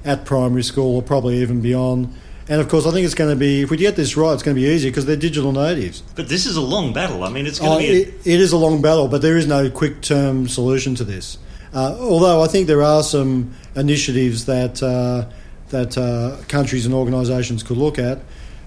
at 0.03 0.25
primary 0.25 0.63
school 0.63 0.95
or 0.95 1.01
probably 1.01 1.37
even 1.41 1.61
beyond. 1.61 2.13
And 2.49 2.61
of 2.61 2.69
course, 2.69 2.85
I 2.85 2.91
think 2.91 3.05
it's 3.05 3.15
going 3.15 3.29
to 3.29 3.35
be, 3.35 3.61
if 3.61 3.69
we 3.69 3.77
get 3.77 3.95
this 3.97 4.15
right, 4.15 4.33
it's 4.33 4.43
going 4.43 4.55
to 4.55 4.61
be 4.61 4.67
easy 4.67 4.89
because 4.89 5.05
they're 5.05 5.17
digital 5.17 5.51
natives. 5.51 6.01
But 6.15 6.29
this 6.29 6.45
is 6.45 6.55
a 6.55 6.61
long 6.61 6.93
battle. 6.93 7.23
I 7.23 7.29
mean, 7.29 7.45
it's 7.45 7.59
going 7.59 7.71
oh, 7.73 7.79
to 7.79 7.83
be. 7.85 8.03
A... 8.03 8.07
It, 8.07 8.13
it 8.25 8.39
is 8.39 8.53
a 8.53 8.57
long 8.57 8.81
battle, 8.81 9.09
but 9.09 9.21
there 9.21 9.37
is 9.37 9.47
no 9.47 9.69
quick 9.69 10.01
term 10.01 10.47
solution 10.47 10.95
to 10.95 11.03
this. 11.03 11.37
Uh, 11.73 11.97
although 11.99 12.41
I 12.41 12.47
think 12.47 12.67
there 12.67 12.83
are 12.83 13.03
some 13.03 13.53
initiatives 13.75 14.45
that 14.45 14.81
uh, 14.81 15.29
that 15.69 15.97
uh, 15.97 16.41
countries 16.47 16.85
and 16.85 16.95
organisations 16.95 17.63
could 17.63 17.75
look 17.75 17.99
at, 17.99 18.19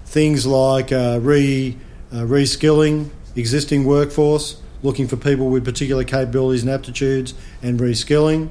things 0.05 0.45
like 0.45 0.91
uh, 0.91 1.19
re 1.19 1.75
uh, 2.11 2.17
reskilling 2.17 3.09
existing 3.35 3.85
workforce, 3.85 4.60
looking 4.83 5.07
for 5.07 5.17
people 5.17 5.49
with 5.49 5.63
particular 5.65 6.03
capabilities 6.03 6.61
and 6.61 6.71
aptitudes, 6.71 7.33
and 7.61 7.79
reskilling. 7.79 8.49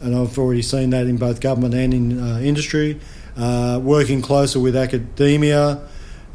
And 0.00 0.14
I've 0.14 0.38
already 0.38 0.62
seen 0.62 0.90
that 0.90 1.06
in 1.06 1.16
both 1.16 1.40
government 1.40 1.74
and 1.74 1.94
in 1.94 2.20
uh, 2.20 2.38
industry. 2.38 3.00
working 3.36 4.22
closer 4.22 4.60
with 4.60 4.76
academia 4.76 5.80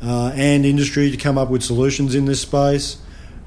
and 0.01 0.65
industry 0.65 1.11
to 1.11 1.17
come 1.17 1.37
up 1.37 1.49
with 1.49 1.63
solutions 1.63 2.15
in 2.15 2.25
this 2.25 2.41
space. 2.41 2.97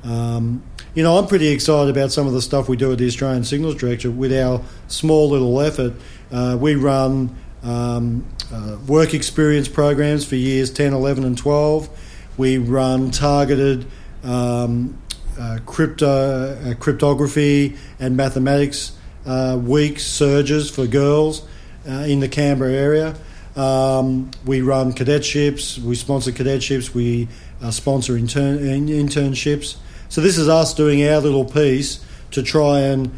Um, 0.04 0.62
you 0.94 1.02
know, 1.02 1.18
I'm 1.18 1.26
pretty 1.26 1.48
excited 1.48 1.90
about 1.90 2.12
some 2.12 2.26
of 2.26 2.34
the 2.34 2.42
stuff 2.42 2.68
we 2.68 2.76
do 2.76 2.92
at 2.92 2.98
the 2.98 3.06
Australian 3.06 3.42
Signals 3.42 3.74
Directorate 3.74 4.14
with 4.14 4.32
our 4.32 4.62
small 4.86 5.30
little 5.30 5.60
effort. 5.60 5.94
Uh, 6.30 6.56
we 6.60 6.76
run 6.76 7.34
um, 7.64 8.24
uh, 8.52 8.76
work 8.86 9.12
experience 9.12 9.66
programs 9.66 10.24
for 10.24 10.36
years 10.36 10.70
10, 10.70 10.92
11, 10.92 11.24
and 11.24 11.36
12. 11.36 11.88
We 12.36 12.58
run 12.58 13.10
targeted 13.10 13.86
um, 14.22 14.96
uh, 15.38 15.58
crypto, 15.66 16.06
uh, 16.06 16.74
cryptography 16.74 17.76
and 17.98 18.16
mathematics 18.16 18.92
uh, 19.26 19.58
week 19.60 19.98
surges 19.98 20.70
for 20.70 20.86
girls 20.86 21.46
uh, 21.88 21.92
in 22.06 22.20
the 22.20 22.28
Canberra 22.28 22.72
area. 22.72 23.14
Um, 23.56 24.30
we 24.44 24.60
run 24.60 24.92
cadetships, 24.92 25.78
we 25.78 25.94
sponsor 25.94 26.32
cadetships, 26.32 26.92
we 26.92 27.28
sponsor 27.70 28.16
intern- 28.16 28.58
internships. 28.58 29.76
So 30.08 30.20
this 30.20 30.38
is 30.38 30.48
us 30.48 30.74
doing 30.74 31.06
our 31.06 31.20
little 31.20 31.44
piece 31.44 32.04
to 32.32 32.42
try 32.42 32.80
and 32.80 33.16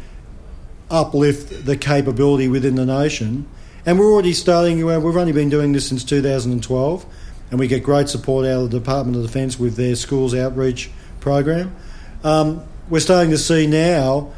uplift 0.89 1.65
the 1.65 1.75
capability 1.75 2.47
within 2.47 2.75
the 2.75 2.85
nation. 2.85 3.47
And 3.85 3.97
we're 3.97 4.11
already 4.11 4.33
starting, 4.33 4.85
we've 4.85 5.17
only 5.17 5.31
been 5.31 5.49
doing 5.49 5.71
this 5.71 5.87
since 5.87 6.03
2012, 6.03 7.05
and 7.51 7.59
we 7.59 7.67
get 7.67 7.83
great 7.83 8.09
support 8.09 8.45
out 8.45 8.63
of 8.63 8.71
the 8.71 8.79
Department 8.79 9.17
of 9.17 9.23
Defence 9.23 9.57
with 9.57 9.75
their 9.75 9.95
schools 9.95 10.35
outreach 10.35 10.89
program. 11.19 11.75
Um, 12.27 12.61
we're 12.89 12.99
starting 12.99 13.31
to 13.31 13.37
see 13.37 13.67
now 13.67 14.33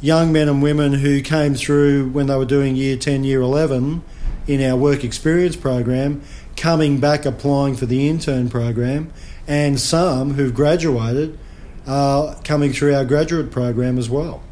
young 0.00 0.32
men 0.32 0.48
and 0.48 0.62
women 0.62 0.94
who 0.94 1.20
came 1.20 1.54
through 1.54 2.08
when 2.08 2.28
they 2.28 2.36
were 2.36 2.46
doing 2.46 2.76
year 2.76 2.96
10, 2.96 3.24
year 3.24 3.42
11 3.42 4.02
in 4.46 4.62
our 4.62 4.74
work 4.74 5.04
experience 5.04 5.54
program 5.54 6.22
coming 6.56 7.00
back 7.00 7.26
applying 7.26 7.76
for 7.76 7.84
the 7.84 8.08
intern 8.08 8.48
program, 8.48 9.12
and 9.46 9.78
some 9.78 10.32
who've 10.32 10.54
graduated 10.54 11.38
are 11.86 12.36
coming 12.36 12.72
through 12.72 12.94
our 12.94 13.04
graduate 13.04 13.50
program 13.50 13.98
as 13.98 14.08
well. 14.08 14.42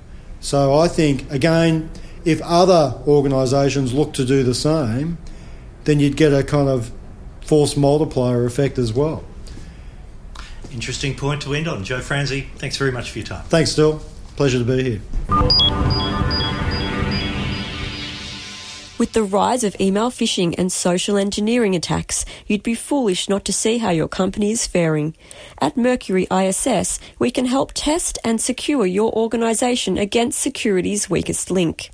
So 0.41 0.79
I 0.79 0.89
think, 0.89 1.31
again, 1.33 1.89
if 2.27 2.43
other 2.43 3.01
organisations 3.07 3.95
look 3.95 4.13
to 4.13 4.27
do 4.27 4.43
the 4.43 4.55
same, 4.55 5.17
then 5.85 6.01
you'd 6.01 6.19
get 6.19 6.35
a 6.35 6.45
kind 6.45 6.69
of 6.69 6.93
force 7.41 7.79
multiplier 7.79 8.45
effect 8.45 8.77
as 8.77 8.93
well. 8.93 9.25
Interesting 10.73 11.15
point 11.15 11.43
to 11.43 11.55
end 11.55 11.69
on. 11.69 11.85
Joe 11.85 12.01
Franzi, 12.01 12.49
thanks 12.57 12.77
very 12.77 12.93
much 12.93 13.11
for 13.11 13.19
your 13.19 13.27
time. 13.27 13.45
Thanks, 13.45 13.73
Still. 13.73 14.03
Pleasure 14.37 14.59
to 14.59 14.65
be 14.65 14.83
here. 14.83 15.01
With 19.03 19.15
the 19.15 19.25
rise 19.25 19.65
of 19.65 19.75
email 19.81 20.13
phishing 20.13 20.55
and 20.57 20.71
social 20.71 21.17
engineering 21.17 21.75
attacks, 21.75 22.25
you'd 22.47 22.63
be 22.63 22.77
foolish 22.77 23.29
not 23.29 23.45
to 23.47 23.53
see 23.53 23.79
how 23.79 23.91
your 23.91 24.07
company 24.07 24.53
is 24.53 24.67
faring. 24.67 25.17
At 25.61 25.77
Mercury 25.77 26.29
ISS, 26.31 27.01
we 27.19 27.33
can 27.33 27.47
help 27.47 27.73
test 27.75 28.19
and 28.25 28.41
secure 28.41 28.87
your 28.87 29.13
organisation 29.13 29.99
against 29.99 30.39
security's 30.39 31.11
weakest 31.11 31.51
link. 31.51 31.91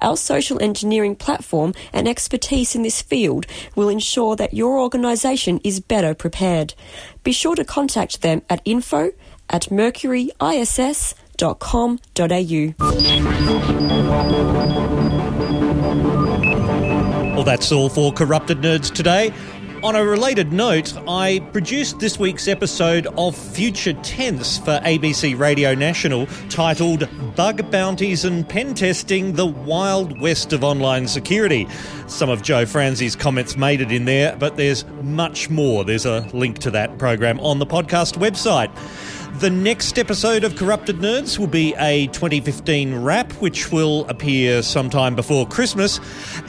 Our 0.00 0.16
social 0.16 0.60
engineering 0.62 1.16
platform 1.16 1.74
and 1.92 2.08
expertise 2.08 2.74
in 2.74 2.82
this 2.82 3.02
field 3.02 3.46
will 3.74 3.88
ensure 3.88 4.36
that 4.36 4.54
your 4.54 4.78
organisation 4.78 5.60
is 5.64 5.80
better 5.80 6.14
prepared. 6.14 6.74
Be 7.24 7.32
sure 7.32 7.56
to 7.56 7.64
contact 7.64 8.22
them 8.22 8.42
at 8.48 8.62
info 8.64 9.12
at 9.48 9.62
mercuryISS.com.au. 9.70 11.26
Well, 17.36 17.44
that's 17.44 17.70
all 17.70 17.90
for 17.90 18.12
Corrupted 18.12 18.62
Nerds 18.62 18.90
today. 18.92 19.32
On 19.82 19.94
a 19.94 20.04
related 20.04 20.52
note, 20.52 20.94
I 21.06 21.38
produced 21.52 21.98
this 22.00 22.18
week's 22.18 22.48
episode 22.48 23.06
of 23.18 23.36
Future 23.36 23.92
Tense 23.92 24.58
for 24.58 24.80
ABC 24.80 25.38
Radio 25.38 25.74
National 25.74 26.26
titled 26.48 27.08
Bug 27.36 27.70
Bounties 27.70 28.24
and 28.24 28.48
Pen 28.48 28.74
Testing 28.74 29.34
The 29.34 29.46
Wild 29.46 30.18
West 30.20 30.52
of 30.52 30.64
Online 30.64 31.06
Security. 31.06 31.68
Some 32.06 32.30
of 32.30 32.42
Joe 32.42 32.64
Franzi's 32.64 33.14
comments 33.14 33.56
made 33.56 33.80
it 33.80 33.92
in 33.92 34.06
there, 34.06 34.34
but 34.36 34.56
there's 34.56 34.84
much 35.02 35.50
more. 35.50 35.84
There's 35.84 36.06
a 36.06 36.26
link 36.32 36.58
to 36.60 36.70
that 36.72 36.98
program 36.98 37.38
on 37.40 37.58
the 37.58 37.66
podcast 37.66 38.16
website. 38.18 38.70
The 39.40 39.50
next 39.50 39.98
episode 39.98 40.44
of 40.44 40.56
Corrupted 40.56 40.96
Nerds 40.96 41.38
will 41.38 41.46
be 41.46 41.74
a 41.78 42.06
2015 42.06 43.02
wrap, 43.02 43.30
which 43.32 43.70
will 43.70 44.06
appear 44.08 44.62
sometime 44.62 45.14
before 45.14 45.46
Christmas. 45.46 46.00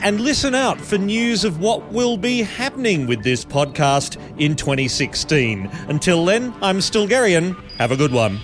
And 0.02 0.20
listen 0.20 0.54
out 0.54 0.80
for 0.80 0.96
news 0.96 1.44
of 1.44 1.60
what 1.60 1.92
will 1.92 2.16
be 2.16 2.40
happening 2.40 3.06
with 3.06 3.22
this 3.24 3.44
podcast 3.44 4.16
in 4.40 4.56
2016. 4.56 5.68
Until 5.88 6.24
then, 6.24 6.54
I'm 6.62 6.78
Stilgherrian. 6.78 7.60
Have 7.72 7.92
a 7.92 7.96
good 7.96 8.12
one. 8.12 8.40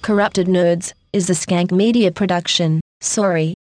Corrupted 0.00 0.46
Nerds 0.46 0.94
is 1.12 1.28
a 1.28 1.34
Skank 1.34 1.72
Media 1.72 2.10
production. 2.10 2.80
Sorry. 3.02 3.54